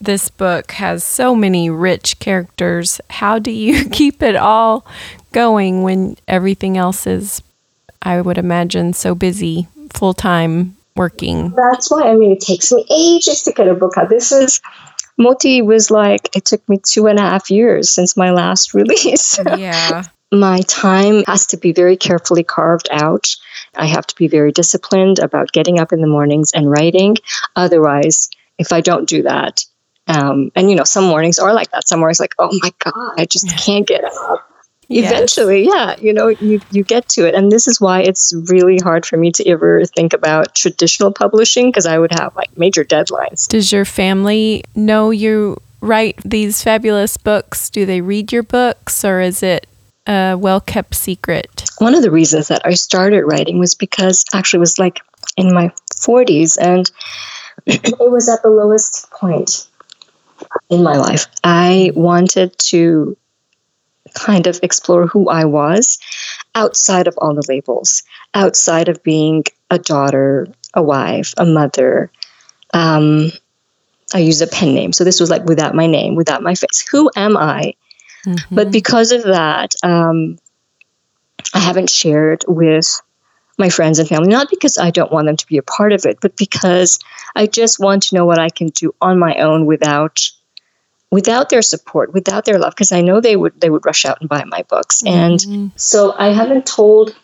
This 0.00 0.28
book 0.30 0.70
has 0.72 1.02
so 1.02 1.34
many 1.34 1.68
rich 1.70 2.20
characters. 2.20 3.00
How 3.10 3.38
do 3.40 3.50
you 3.50 3.88
keep 3.90 4.22
it 4.22 4.36
all 4.36 4.86
going 5.32 5.82
when 5.82 6.16
everything 6.28 6.76
else 6.76 7.06
is 7.06 7.42
I 8.02 8.20
would 8.20 8.38
imagine 8.38 8.92
so 8.92 9.14
busy 9.14 9.66
full-time 9.92 10.76
working? 10.94 11.50
That's 11.50 11.90
why 11.90 12.02
I 12.02 12.14
mean 12.14 12.32
it 12.32 12.40
takes 12.40 12.70
me 12.72 12.84
ages 12.90 13.42
to 13.42 13.52
get 13.52 13.68
a 13.68 13.74
book 13.74 13.96
out. 13.96 14.08
This 14.08 14.30
is 14.30 14.60
Moti 15.18 15.62
was 15.62 15.90
like 15.90 16.36
it 16.36 16.44
took 16.44 16.66
me 16.68 16.78
two 16.78 17.06
and 17.06 17.18
a 17.18 17.22
half 17.22 17.50
years 17.50 17.90
since 17.90 18.16
my 18.16 18.30
last 18.30 18.74
release. 18.74 19.38
Yeah 19.56 20.04
my 20.32 20.60
time 20.62 21.22
has 21.26 21.46
to 21.48 21.56
be 21.56 21.72
very 21.72 21.96
carefully 21.96 22.42
carved 22.42 22.88
out. 22.90 23.28
I 23.76 23.86
have 23.86 24.06
to 24.08 24.14
be 24.16 24.28
very 24.28 24.52
disciplined 24.52 25.18
about 25.18 25.52
getting 25.52 25.78
up 25.78 25.92
in 25.92 26.00
the 26.00 26.06
mornings 26.06 26.52
and 26.52 26.70
writing. 26.70 27.16
Otherwise, 27.54 28.28
if 28.58 28.72
I 28.72 28.80
don't 28.80 29.08
do 29.08 29.22
that, 29.22 29.64
um, 30.08 30.50
and 30.54 30.70
you 30.70 30.76
know, 30.76 30.84
some 30.84 31.04
mornings 31.04 31.38
are 31.38 31.52
like 31.52 31.70
that. 31.72 31.86
Some 31.86 32.00
mornings, 32.00 32.20
like, 32.20 32.34
oh 32.38 32.56
my 32.60 32.72
god, 32.78 33.14
I 33.18 33.26
just 33.26 33.56
can't 33.64 33.86
get 33.86 34.04
up. 34.04 34.50
Yes. 34.88 35.10
Eventually, 35.10 35.66
yeah, 35.66 35.96
you 35.98 36.12
know, 36.12 36.28
you 36.28 36.60
you 36.70 36.84
get 36.84 37.08
to 37.10 37.26
it, 37.26 37.34
and 37.34 37.50
this 37.50 37.66
is 37.66 37.80
why 37.80 38.02
it's 38.02 38.32
really 38.48 38.78
hard 38.78 39.04
for 39.04 39.16
me 39.16 39.32
to 39.32 39.48
ever 39.48 39.84
think 39.84 40.12
about 40.12 40.54
traditional 40.54 41.12
publishing 41.12 41.70
because 41.70 41.86
I 41.86 41.98
would 41.98 42.12
have 42.12 42.36
like 42.36 42.56
major 42.56 42.84
deadlines. 42.84 43.48
Does 43.48 43.72
your 43.72 43.84
family 43.84 44.62
know 44.76 45.10
you 45.10 45.60
write 45.80 46.20
these 46.24 46.62
fabulous 46.62 47.16
books? 47.16 47.68
Do 47.68 47.84
they 47.84 48.00
read 48.00 48.30
your 48.30 48.44
books, 48.44 49.04
or 49.04 49.20
is 49.20 49.42
it 49.42 49.66
a 50.06 50.36
well 50.36 50.60
kept 50.60 50.94
secret? 50.94 51.64
One 51.78 51.94
of 51.94 52.02
the 52.02 52.10
reasons 52.10 52.48
that 52.48 52.62
I 52.64 52.74
started 52.74 53.24
writing 53.24 53.58
was 53.58 53.74
because 53.74 54.24
actually 54.34 54.58
it 54.58 54.60
was 54.60 54.78
like 54.78 55.00
in 55.36 55.52
my 55.52 55.70
40s 55.94 56.58
and 56.60 56.90
it 57.66 58.10
was 58.10 58.28
at 58.28 58.42
the 58.42 58.50
lowest 58.50 59.10
point 59.10 59.68
in 60.70 60.82
my 60.82 60.96
life. 60.96 61.26
I 61.44 61.92
wanted 61.94 62.58
to 62.70 63.16
kind 64.14 64.46
of 64.46 64.58
explore 64.62 65.06
who 65.06 65.28
I 65.28 65.44
was 65.44 65.98
outside 66.54 67.06
of 67.06 67.16
all 67.18 67.34
the 67.34 67.44
labels, 67.48 68.02
outside 68.34 68.88
of 68.88 69.02
being 69.02 69.44
a 69.70 69.78
daughter, 69.78 70.48
a 70.74 70.82
wife, 70.82 71.34
a 71.36 71.44
mother. 71.44 72.10
Um, 72.72 73.30
I 74.14 74.18
use 74.18 74.40
a 74.40 74.46
pen 74.46 74.74
name. 74.74 74.92
So 74.92 75.04
this 75.04 75.20
was 75.20 75.30
like 75.30 75.44
without 75.44 75.74
my 75.74 75.86
name, 75.86 76.14
without 76.14 76.42
my 76.42 76.54
face. 76.54 76.86
Who 76.90 77.10
am 77.16 77.36
I 77.36 77.74
Mm-hmm. 78.26 78.54
But 78.54 78.70
because 78.70 79.12
of 79.12 79.22
that, 79.24 79.74
um, 79.82 80.38
I 81.54 81.60
haven't 81.60 81.90
shared 81.90 82.44
with 82.46 83.00
my 83.58 83.70
friends 83.70 83.98
and 83.98 84.08
family, 84.08 84.28
not 84.28 84.50
because 84.50 84.76
I 84.76 84.90
don't 84.90 85.12
want 85.12 85.26
them 85.26 85.36
to 85.36 85.46
be 85.46 85.56
a 85.56 85.62
part 85.62 85.92
of 85.92 86.04
it, 86.04 86.18
but 86.20 86.36
because 86.36 86.98
I 87.34 87.46
just 87.46 87.80
want 87.80 88.02
to 88.04 88.14
know 88.14 88.26
what 88.26 88.38
I 88.38 88.50
can 88.50 88.68
do 88.68 88.94
on 89.00 89.18
my 89.18 89.36
own 89.36 89.66
without 89.66 90.20
without 91.10 91.48
their 91.48 91.62
support, 91.62 92.12
without 92.12 92.44
their 92.44 92.58
love, 92.58 92.72
because 92.72 92.92
I 92.92 93.00
know 93.00 93.20
they 93.20 93.36
would 93.36 93.58
they 93.60 93.70
would 93.70 93.86
rush 93.86 94.04
out 94.04 94.20
and 94.20 94.28
buy 94.28 94.44
my 94.44 94.62
books. 94.68 95.02
Mm-hmm. 95.02 95.52
And 95.54 95.72
so 95.76 96.14
I 96.18 96.28
haven't 96.32 96.66
told 96.66 97.16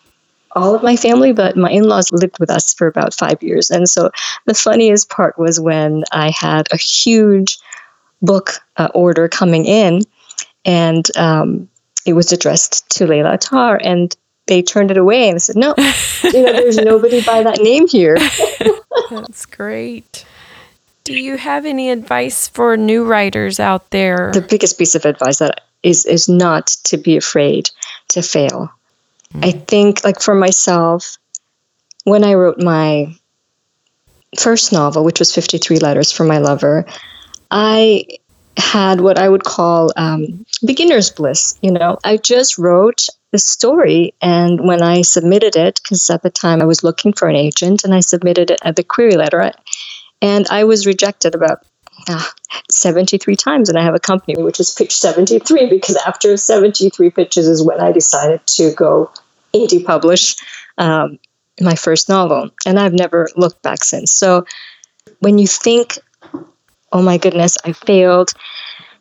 all 0.55 0.75
of 0.75 0.83
my 0.83 0.97
family, 0.97 1.33
but 1.33 1.57
my 1.57 1.71
in-laws 1.71 2.13
lived 2.13 2.39
with 2.39 2.51
us 2.51 2.75
for 2.75 2.87
about 2.87 3.15
five 3.15 3.43
years. 3.43 3.71
And 3.71 3.89
so 3.89 4.11
the 4.47 4.55
funniest 4.55 5.09
part 5.09 5.39
was 5.39 5.59
when 5.59 6.05
I 6.13 6.31
had 6.31 6.69
a 6.73 6.77
huge 6.77 7.59
book 8.21 8.53
uh, 8.77 8.89
order 8.95 9.29
coming 9.29 9.65
in 9.65 10.03
and 10.64 11.09
um, 11.16 11.69
it 12.07 12.14
was 12.14 12.33
addressed 12.33 12.88
to 12.90 13.07
Leylah 13.07 13.35
Attar, 13.35 13.76
and 13.83 14.14
they 14.47 14.62
turned 14.62 14.90
it 14.90 14.99
away 14.99 15.28
and 15.28 15.40
said, 15.40 15.57
"No, 15.57 15.75
you 16.25 16.42
know, 16.42 16.52
there's 16.52 16.78
nobody 16.78 17.23
by 17.23 17.42
that 17.42 17.61
name 17.61 17.87
here." 17.88 18.16
That's 19.11 19.47
great. 19.47 20.25
Do 21.04 21.14
you 21.14 21.37
have 21.37 21.66
any 21.66 21.90
advice 21.90 22.49
for 22.49 22.76
new 22.76 23.04
writers 23.04 23.59
out 23.59 23.90
there? 23.90 24.31
The 24.33 24.40
biggest 24.40 24.78
piece 24.78 24.95
of 24.95 25.04
advice 25.04 25.38
that 25.38 25.62
is 25.83 26.07
is 26.07 26.28
not 26.28 26.69
to 26.85 26.97
be 26.97 27.16
afraid 27.16 27.71
to 28.09 28.23
fail. 28.23 28.73
Mm-hmm. 29.35 29.45
I 29.45 29.50
think, 29.52 30.04
like 30.04 30.21
for 30.21 30.35
myself, 30.35 31.16
when 32.04 32.25
I 32.25 32.35
wrote 32.35 32.59
my 32.59 33.14
first 34.38 34.73
novel, 34.73 35.04
which 35.04 35.19
was 35.19 35.35
53 35.35 35.78
Letters 35.78 36.12
from 36.12 36.28
My 36.28 36.38
Lover, 36.38 36.87
I 37.50 38.07
had 38.57 39.01
what 39.01 39.19
I 39.19 39.29
would 39.29 39.45
call 39.45 39.93
um, 39.97 40.45
beginner's 40.65 41.11
bliss. 41.11 41.59
You 41.63 41.73
know, 41.73 41.99
I 42.05 42.17
just 42.17 42.59
wrote 42.59 43.07
the 43.31 43.39
story, 43.39 44.15
and 44.21 44.67
when 44.67 44.83
I 44.83 45.03
submitted 45.03 45.57
it, 45.57 45.81
because 45.83 46.09
at 46.11 46.23
the 46.23 46.31
time 46.31 46.61
I 46.61 46.67
was 46.67 46.85
looking 46.85 47.13
for 47.13 47.29
an 47.29 47.37
agent, 47.37 47.85
and 47.85 47.95
I 47.95 48.01
submitted 48.01 48.51
it 48.51 48.61
at 48.63 48.77
the 48.77 48.85
query 48.85 49.17
letter, 49.17 49.53
and 50.21 50.47
I 50.51 50.65
was 50.65 50.87
rejected 50.87 51.35
about 51.35 51.65
uh, 52.09 52.25
73 52.71 53.37
times, 53.37 53.69
and 53.69 53.79
I 53.79 53.85
have 53.85 53.95
a 53.95 54.01
company 54.01 54.43
which 54.43 54.61
is 54.61 54.73
pitch 54.73 54.95
73 54.97 55.69
because 55.69 55.97
after 55.97 56.37
73 56.37 57.11
pitches 57.11 57.49
is 57.49 57.63
when 57.63 57.81
I 57.81 57.93
decided 57.93 58.47
to 58.59 58.73
go 58.73 59.11
indie 59.55 59.85
publish 59.85 60.37
um, 60.79 61.19
my 61.61 61.75
first 61.75 62.09
novel, 62.09 62.51
and 62.67 62.79
I've 62.79 62.95
never 62.95 63.29
looked 63.37 63.63
back 63.63 63.85
since. 63.85 64.13
So 64.13 64.45
when 65.21 65.39
you 65.39 65.47
think 65.47 65.99
oh 66.93 67.03
my 67.03 67.19
goodness, 67.19 67.57
I 67.65 67.73
failed. 67.73 68.33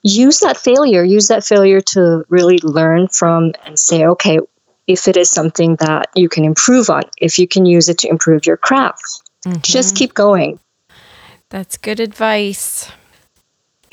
Use 0.03 0.39
that 0.39 0.57
failure, 0.57 1.03
use 1.03 1.27
that 1.27 1.43
failure 1.43 1.81
to 1.81 2.25
really 2.29 2.57
learn 2.63 3.07
from 3.07 3.53
and 3.65 3.77
say, 3.77 4.05
okay, 4.05 4.39
if 4.88 5.07
it 5.07 5.15
is 5.15 5.29
something 5.29 5.75
that 5.75 6.10
you 6.15 6.27
can 6.27 6.43
improve 6.43 6.89
on, 6.89 7.03
if 7.17 7.38
you 7.38 7.48
can 7.48 7.65
use 7.65 7.88
it 7.88 8.00
to 8.00 8.10
improve 8.10 8.45
your 8.45 8.57
craft, 8.57 9.03
mm-hmm. 9.45 9.60
just 9.62 9.95
keep 9.95 10.13
going. 10.13 10.60
That's 11.50 11.77
good 11.77 12.00
advice. 12.00 12.91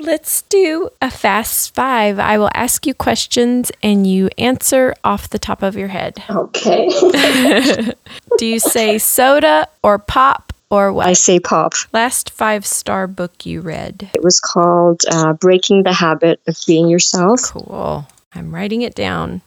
Let's 0.00 0.42
do 0.42 0.90
a 1.02 1.10
fast 1.10 1.74
five. 1.74 2.20
I 2.20 2.38
will 2.38 2.50
ask 2.54 2.86
you 2.86 2.94
questions 2.94 3.72
and 3.82 4.06
you 4.06 4.30
answer 4.38 4.94
off 5.02 5.28
the 5.28 5.40
top 5.40 5.60
of 5.60 5.76
your 5.76 5.88
head. 5.88 6.22
Okay. 6.30 6.88
Do 8.38 8.46
you 8.46 8.60
say 8.60 8.98
soda 8.98 9.66
or 9.82 9.98
pop 9.98 10.47
or 10.70 10.92
what? 10.92 11.06
I 11.06 11.12
say 11.12 11.40
pop. 11.40 11.74
Last 11.92 12.30
five 12.30 12.66
star 12.66 13.06
book 13.06 13.46
you 13.46 13.60
read. 13.60 14.10
It 14.14 14.22
was 14.22 14.40
called 14.40 15.02
uh, 15.10 15.32
Breaking 15.32 15.82
the 15.82 15.92
Habit 15.92 16.40
of 16.46 16.56
Being 16.66 16.88
Yourself. 16.88 17.42
Cool. 17.42 18.06
I'm 18.34 18.54
writing 18.54 18.82
it 18.82 18.94
down. 18.94 19.42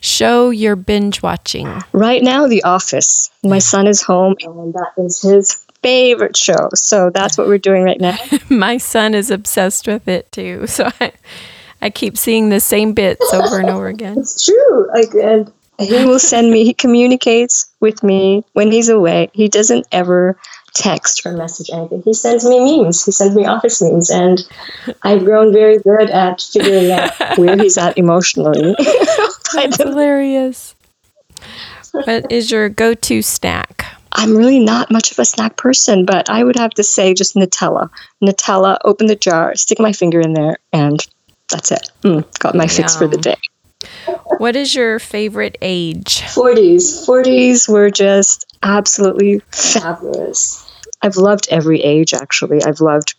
Show 0.00 0.50
you're 0.50 0.76
binge 0.76 1.22
watching. 1.22 1.82
Right 1.92 2.22
now, 2.22 2.46
The 2.46 2.62
Office. 2.62 3.30
My 3.44 3.58
son 3.58 3.86
is 3.86 4.02
home, 4.02 4.36
and 4.40 4.72
that 4.74 4.92
is 4.96 5.20
his 5.22 5.66
favorite 5.82 6.36
show. 6.36 6.68
So 6.74 7.10
that's 7.10 7.38
what 7.38 7.46
we're 7.46 7.58
doing 7.58 7.84
right 7.84 8.00
now. 8.00 8.16
My 8.50 8.78
son 8.78 9.14
is 9.14 9.30
obsessed 9.30 9.86
with 9.86 10.08
it 10.08 10.30
too. 10.32 10.66
So 10.76 10.90
I, 11.00 11.12
I 11.80 11.90
keep 11.90 12.18
seeing 12.18 12.48
the 12.48 12.60
same 12.60 12.92
bits 12.92 13.32
over 13.32 13.60
and 13.60 13.70
over 13.70 13.86
again. 13.88 14.18
It's 14.18 14.44
true. 14.44 14.88
Like, 14.92 15.14
and 15.14 15.52
he 15.78 16.04
will 16.04 16.18
send 16.32 16.50
me. 16.50 16.64
He 16.64 16.74
communicates 16.74 17.70
with 17.80 18.02
me 18.02 18.44
when 18.52 18.70
he's 18.70 18.88
away. 18.88 19.30
He 19.32 19.48
doesn't 19.48 19.86
ever 19.92 20.38
text 20.74 21.24
or 21.24 21.32
message 21.32 21.70
anything. 21.72 22.02
He 22.02 22.14
sends 22.14 22.44
me 22.44 22.82
memes. 22.82 23.04
He 23.04 23.12
sends 23.12 23.34
me 23.34 23.46
office 23.46 23.80
memes, 23.82 24.10
and 24.10 24.46
I've 25.02 25.24
grown 25.24 25.52
very 25.52 25.78
good 25.78 26.10
at 26.10 26.40
figuring 26.40 26.90
out 26.90 27.12
where 27.38 27.56
he's 27.56 27.78
at 27.78 27.96
emotionally. 27.98 28.74
That's 29.54 29.78
hilarious. 29.78 30.74
What 31.92 32.30
is 32.30 32.50
your 32.50 32.68
go-to 32.68 33.22
snack? 33.22 33.86
I'm 34.12 34.36
really 34.36 34.58
not 34.58 34.90
much 34.90 35.12
of 35.12 35.18
a 35.18 35.24
snack 35.24 35.56
person, 35.56 36.04
but 36.04 36.30
I 36.30 36.42
would 36.42 36.56
have 36.56 36.70
to 36.72 36.82
say 36.82 37.14
just 37.14 37.34
Nutella. 37.34 37.90
Nutella, 38.22 38.78
open 38.84 39.06
the 39.06 39.16
jar, 39.16 39.54
stick 39.54 39.78
my 39.78 39.92
finger 39.92 40.20
in 40.20 40.32
there, 40.32 40.56
and 40.72 41.06
that's 41.50 41.70
it. 41.70 41.90
Mm, 42.02 42.38
got 42.38 42.54
my 42.54 42.66
fix 42.66 42.96
for 42.96 43.06
the 43.06 43.18
day. 43.18 43.36
What 44.38 44.56
is 44.56 44.74
your 44.74 44.98
favorite 44.98 45.56
age? 45.62 46.22
40s. 46.22 47.06
40s 47.06 47.68
were 47.68 47.90
just 47.90 48.44
absolutely 48.62 49.40
fabulous. 49.50 50.62
I've 51.02 51.16
loved 51.16 51.48
every 51.50 51.82
age, 51.82 52.14
actually. 52.14 52.62
I've 52.64 52.80
loved 52.80 53.14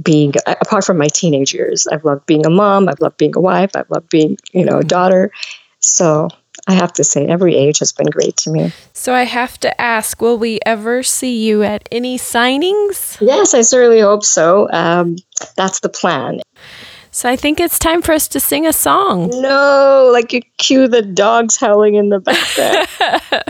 being, 0.00 0.34
apart 0.46 0.84
from 0.84 0.98
my 0.98 1.08
teenage 1.08 1.52
years, 1.52 1.86
I've 1.86 2.04
loved 2.04 2.26
being 2.26 2.46
a 2.46 2.50
mom, 2.50 2.88
I've 2.88 3.00
loved 3.00 3.16
being 3.16 3.34
a 3.36 3.40
wife, 3.40 3.70
I've 3.74 3.90
loved 3.90 4.08
being, 4.08 4.36
you 4.52 4.64
know, 4.64 4.78
a 4.78 4.84
daughter. 4.84 5.32
So 5.80 6.28
I 6.66 6.74
have 6.74 6.92
to 6.94 7.04
say, 7.04 7.26
every 7.26 7.56
age 7.56 7.78
has 7.78 7.92
been 7.92 8.08
great 8.08 8.36
to 8.38 8.50
me. 8.50 8.72
So 8.92 9.14
I 9.14 9.22
have 9.22 9.58
to 9.60 9.80
ask, 9.80 10.20
will 10.20 10.38
we 10.38 10.60
ever 10.66 11.02
see 11.02 11.44
you 11.44 11.62
at 11.62 11.88
any 11.90 12.18
signings? 12.18 13.16
Yes, 13.20 13.54
I 13.54 13.62
certainly 13.62 14.00
hope 14.00 14.24
so. 14.24 14.70
Um, 14.70 15.16
that's 15.56 15.80
the 15.80 15.88
plan. 15.88 16.40
So 17.10 17.28
I 17.28 17.36
think 17.36 17.60
it's 17.60 17.78
time 17.78 18.02
for 18.02 18.12
us 18.12 18.28
to 18.28 18.40
sing 18.40 18.66
a 18.66 18.72
song. 18.72 19.30
No, 19.32 20.10
like 20.12 20.32
you 20.32 20.42
cue 20.58 20.88
the 20.88 21.02
dogs 21.02 21.56
howling 21.56 21.94
in 21.94 22.08
the 22.10 22.20
background. 22.20 23.44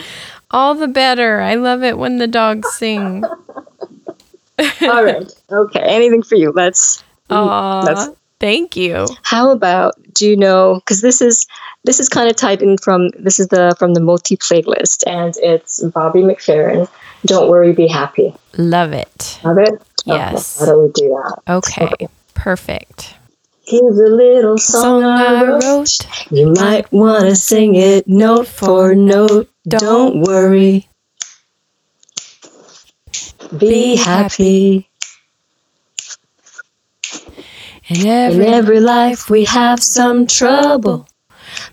All 0.50 0.74
the 0.74 0.88
better. 0.88 1.40
I 1.40 1.54
love 1.54 1.82
it 1.82 1.98
when 1.98 2.18
the 2.18 2.26
dogs 2.26 2.68
sing. 2.74 3.24
All 4.82 5.04
right. 5.04 5.30
Okay. 5.50 5.80
Anything 5.80 6.22
for 6.22 6.34
you. 6.36 6.52
Let's. 6.52 7.02
Aw, 7.30 7.84
That's- 7.84 8.10
thank 8.40 8.76
you. 8.76 9.06
How 9.22 9.50
about 9.50 9.94
do 10.14 10.26
you 10.28 10.36
know? 10.36 10.76
Because 10.76 11.00
this 11.02 11.20
is 11.20 11.46
this 11.84 12.00
is 12.00 12.08
kind 12.08 12.28
of 12.28 12.36
tied 12.36 12.62
in 12.62 12.78
from 12.78 13.10
this 13.18 13.38
is 13.38 13.48
the 13.48 13.74
from 13.78 13.94
the 13.94 14.00
Moti 14.00 14.36
playlist, 14.36 15.04
and 15.06 15.34
it's 15.42 15.82
Bobby 15.84 16.20
McFerrin. 16.20 16.88
Don't 17.26 17.48
worry, 17.50 17.72
be 17.72 17.86
happy. 17.88 18.34
Love 18.56 18.92
it. 18.92 19.38
Love 19.44 19.58
it? 19.58 19.82
Yes. 20.06 20.60
Okay, 20.62 20.70
how 20.70 20.76
do 20.76 20.82
we 20.82 20.92
do 20.92 21.08
that? 21.08 21.52
Okay, 21.52 22.08
perfect. 22.38 23.16
Here's 23.66 23.98
a 23.98 24.10
little 24.14 24.58
song, 24.58 25.02
Song 25.02 25.04
I 25.04 25.24
I 25.26 25.44
wrote. 25.44 25.62
wrote. 25.64 26.32
You 26.32 26.52
might 26.56 26.90
want 26.92 27.24
to 27.24 27.36
sing 27.36 27.74
it 27.76 28.08
note 28.08 28.46
for 28.48 28.94
note. 28.94 29.50
Don't 29.68 30.22
worry. 30.22 30.88
Be 33.58 33.96
happy. 33.96 34.88
In 37.88 38.06
In 38.28 38.42
every 38.42 38.46
every 38.46 38.80
life 38.80 39.30
we 39.30 39.44
have 39.46 39.82
some 39.82 40.26
trouble. 40.26 41.08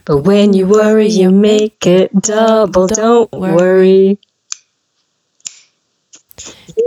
But 0.04 0.18
when 0.18 0.52
you 0.54 0.66
worry, 0.66 1.08
you 1.08 1.30
make 1.30 1.86
it 1.86 2.12
double. 2.22 2.86
Don't 2.88 3.30
worry. 3.32 4.18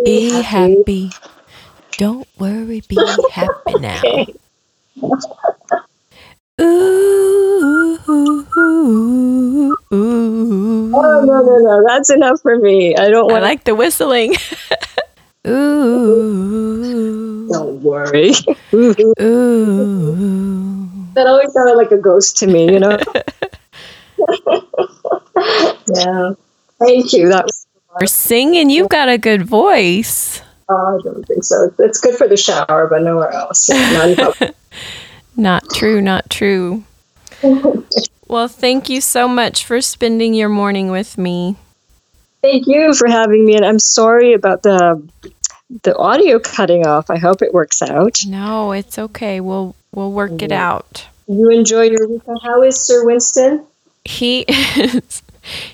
be 0.06 0.42
happy. 0.44 1.12
Don't 2.00 2.28
worry, 2.40 2.82
be 2.88 2.98
happy 3.30 3.74
now. 3.82 4.02
Ooh, 6.62 8.00
ooh, 8.08 8.48
ooh, 8.58 9.76
ooh. 9.94 10.92
Oh, 10.96 11.24
no, 11.26 11.42
no, 11.42 11.58
no. 11.58 11.84
That's 11.86 12.10
enough 12.10 12.40
for 12.42 12.58
me. 12.58 12.96
I 12.96 13.10
don't 13.10 13.26
want 13.26 13.32
I 13.32 13.34
want 13.34 13.44
like 13.44 13.66
the 13.66 13.76
whistling. 13.76 14.36
Ooh, 15.48 17.50
Don't 17.52 17.82
worry. 17.82 18.30
ooh. 18.74 18.94
that 21.16 21.28
always 21.28 21.52
sounded 21.52 21.76
like 21.76 21.92
a 21.92 21.98
ghost 21.98 22.38
to 22.38 22.48
me, 22.48 22.72
you 22.72 22.80
know? 22.80 22.98
yeah. 25.96 26.32
Thank 26.80 27.12
you. 27.12 27.28
That 27.28 27.44
was, 27.44 27.68
You're 28.00 28.08
singing. 28.08 28.70
You've 28.70 28.88
got 28.88 29.10
a 29.10 29.18
good 29.18 29.44
voice. 29.44 30.42
Oh, 30.70 31.00
I 31.00 31.02
don't 31.04 31.26
think 31.28 31.44
so. 31.44 31.74
It's 31.80 32.00
good 32.00 32.16
for 32.16 32.28
the 32.28 32.38
shower, 32.38 32.88
but 32.88 33.02
nowhere 33.02 33.32
else. 33.32 33.70
Not 33.70 34.10
in 34.10 34.16
public. 34.16 34.56
Not 35.36 35.70
true, 35.70 36.02
not 36.02 36.30
true. 36.30 36.84
Well, 38.30 38.48
thank 38.48 38.90
you 38.90 39.02
so 39.02 39.28
much 39.28 39.66
for 39.66 39.82
spending 39.82 40.36
your 40.36 40.50
morning 40.50 40.92
with 40.92 41.18
me. 41.18 41.56
Thank 42.44 42.68
you 42.68 42.94
for 42.94 43.10
having 43.10 43.44
me, 43.44 43.56
and 43.56 43.66
I'm 43.66 43.80
sorry 43.80 44.34
about 44.34 44.62
the 44.62 45.02
the 45.82 45.98
audio 45.98 46.38
cutting 46.38 46.86
off. 46.86 47.10
I 47.10 47.18
hope 47.18 47.42
it 47.42 47.56
works 47.56 47.82
out. 47.82 48.20
No, 48.28 48.72
it's 48.72 49.00
okay. 49.00 49.40
We'll 49.42 49.76
we'll 49.92 50.12
work 50.12 50.44
it 50.44 50.52
mm-hmm. 50.52 50.54
out. 50.54 51.08
You 51.28 51.50
enjoy 51.50 51.90
your 51.90 52.08
weekend. 52.08 52.38
How 52.44 52.62
is 52.62 52.80
Sir 52.80 53.04
Winston? 53.04 53.66
He 54.06 54.42
is 54.48 55.24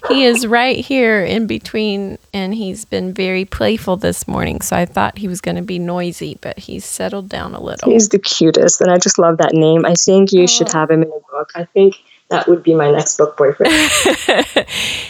he 0.08 0.26
is 0.26 0.46
right 0.48 0.78
here 0.78 1.24
in 1.24 1.48
between 1.48 2.18
and 2.34 2.54
he's 2.54 2.86
been 2.86 3.14
very 3.14 3.46
playful 3.46 3.98
this 3.98 4.28
morning. 4.28 4.62
So 4.62 4.76
I 4.76 4.86
thought 4.86 5.18
he 5.18 5.28
was 5.28 5.42
going 5.42 5.56
to 5.56 5.62
be 5.62 5.80
noisy, 5.80 6.38
but 6.42 6.60
he's 6.60 6.86
settled 6.86 7.30
down 7.30 7.56
a 7.56 7.62
little. 7.62 7.92
He's 7.92 8.10
the 8.10 8.20
cutest, 8.20 8.82
and 8.82 8.92
I 8.92 8.98
just 8.98 9.20
love 9.20 9.38
that 9.38 9.54
name. 9.54 9.86
I 9.86 9.94
think 9.94 10.32
you 10.32 10.48
should 10.48 10.72
have 10.72 10.90
him 10.90 11.04
in 11.04 11.10
a 11.10 11.32
book. 11.32 11.52
I 11.56 11.66
think 11.66 11.96
that 12.30 12.48
would 12.48 12.64
be 12.64 12.74
my 12.74 12.90
next 12.92 13.18
book 13.18 13.38
boyfriend. 13.38 13.72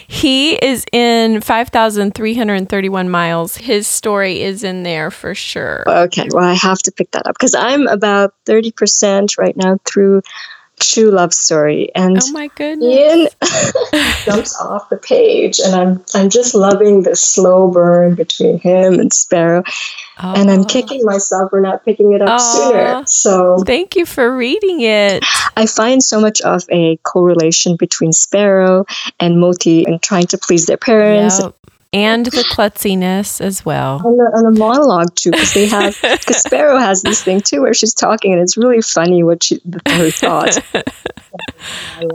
he 0.08 0.56
is 0.56 0.86
in 0.92 1.40
5,331 1.40 3.10
miles. 3.10 3.56
His 3.56 3.88
story 3.88 4.42
is 4.42 4.64
in 4.64 4.84
there 4.84 5.10
for 5.12 5.34
sure. 5.34 5.84
Okay, 5.88 6.28
well, 6.32 6.44
I 6.44 6.54
have 6.54 6.80
to 6.80 6.92
pick 6.92 7.12
that 7.12 7.26
up 7.26 7.36
because 7.36 7.56
I'm 7.56 7.88
about 7.88 8.34
30% 8.46 9.38
right 9.38 9.56
now 9.56 9.80
through 9.86 10.24
True 10.80 11.12
Love 11.12 11.34
Story. 11.34 11.90
And 11.96 12.18
Oh 12.22 12.32
my 12.32 12.50
goodness. 12.56 12.88
Ian 12.88 13.28
jumps 14.26 14.56
off 14.62 14.90
the 14.90 14.98
page, 14.98 15.60
and 15.60 15.76
I'm, 15.76 16.04
I'm 16.14 16.30
just 16.30 16.54
loving 16.56 17.04
the 17.04 17.16
slow 17.16 17.70
burn 17.70 18.16
between 18.16 18.60
him 18.60 19.00
and 19.00 19.12
Sparrow. 19.12 19.64
And 20.18 20.50
I'm 20.50 20.62
Oh, 20.62 20.66
kicking 20.66 21.04
myself 21.04 21.50
for 21.50 21.60
not 21.60 21.84
picking 21.84 22.14
it 22.14 22.22
up 22.22 22.30
Aw. 22.30 22.38
sooner. 22.38 23.04
So 23.06 23.64
Thank 23.66 23.96
you 23.96 24.06
for 24.06 24.36
reading 24.36 24.82
it. 24.82 25.24
I 25.58 25.66
find 25.66 26.02
so 26.04 26.20
much 26.22 26.40
of 26.42 26.64
a 26.70 26.98
correlation 27.04 27.76
between 27.76 28.14
Sparrow 28.14 28.86
and 29.20 29.40
Moti 29.40 29.86
and 29.86 30.02
trying 30.02 30.28
to 30.28 30.38
please 30.38 30.66
their 30.68 30.78
parents. 30.78 31.40
Yep. 31.40 31.56
And 31.96 32.26
the 32.26 32.44
klutziness 32.52 33.40
as 33.42 33.66
well. 33.66 34.02
And 34.06 34.20
the, 34.20 34.24
on 34.24 34.54
the 34.54 34.60
monologue 34.60 35.16
too, 35.16 35.32
because 35.32 35.54
they 35.54 35.68
have 35.68 35.98
because 36.02 36.42
Sparrow 36.44 36.78
has 36.78 37.02
this 37.02 37.24
thing 37.24 37.42
too 37.42 37.62
where 37.62 37.74
she's 37.74 37.94
talking 37.94 38.34
and 38.34 38.42
it's 38.42 38.58
really 38.58 38.82
funny 38.82 39.24
what 39.24 39.44
she 39.44 39.62
her 39.88 40.12
thoughts. 40.12 40.60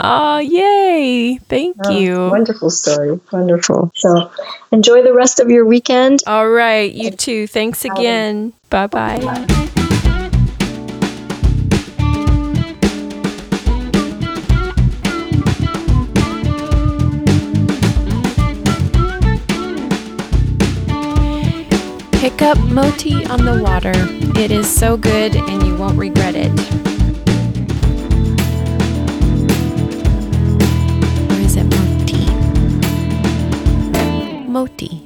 Oh, 0.01 0.38
yay. 0.38 1.37
Thank 1.49 1.77
Oh, 1.85 1.99
you. 1.99 2.29
Wonderful 2.29 2.71
story, 2.71 3.21
wonderful. 3.33 3.90
So 3.97 4.31
enjoy 4.73 5.03
the 5.03 5.12
rest 5.12 5.40
of 5.40 5.51
your 5.51 5.66
weekend. 5.66 6.21
All 6.27 6.49
right. 6.49 6.90
You 6.90 7.11
too. 7.11 7.47
Thanks 7.47 7.85
again. 7.85 8.53
Bye 8.71 8.87
bye. 8.87 9.57
Up 22.51 22.59
Moti 22.73 23.25
on 23.27 23.45
the 23.45 23.63
water. 23.63 23.93
It 24.37 24.51
is 24.51 24.69
so 24.69 24.97
good 24.97 25.37
and 25.37 25.63
you 25.63 25.77
won't 25.77 25.97
regret 25.97 26.35
it. 26.35 26.51
Or 31.31 31.39
is 31.39 31.55
it 31.55 31.67
Moti? 31.71 32.27
Moti. 34.51 35.00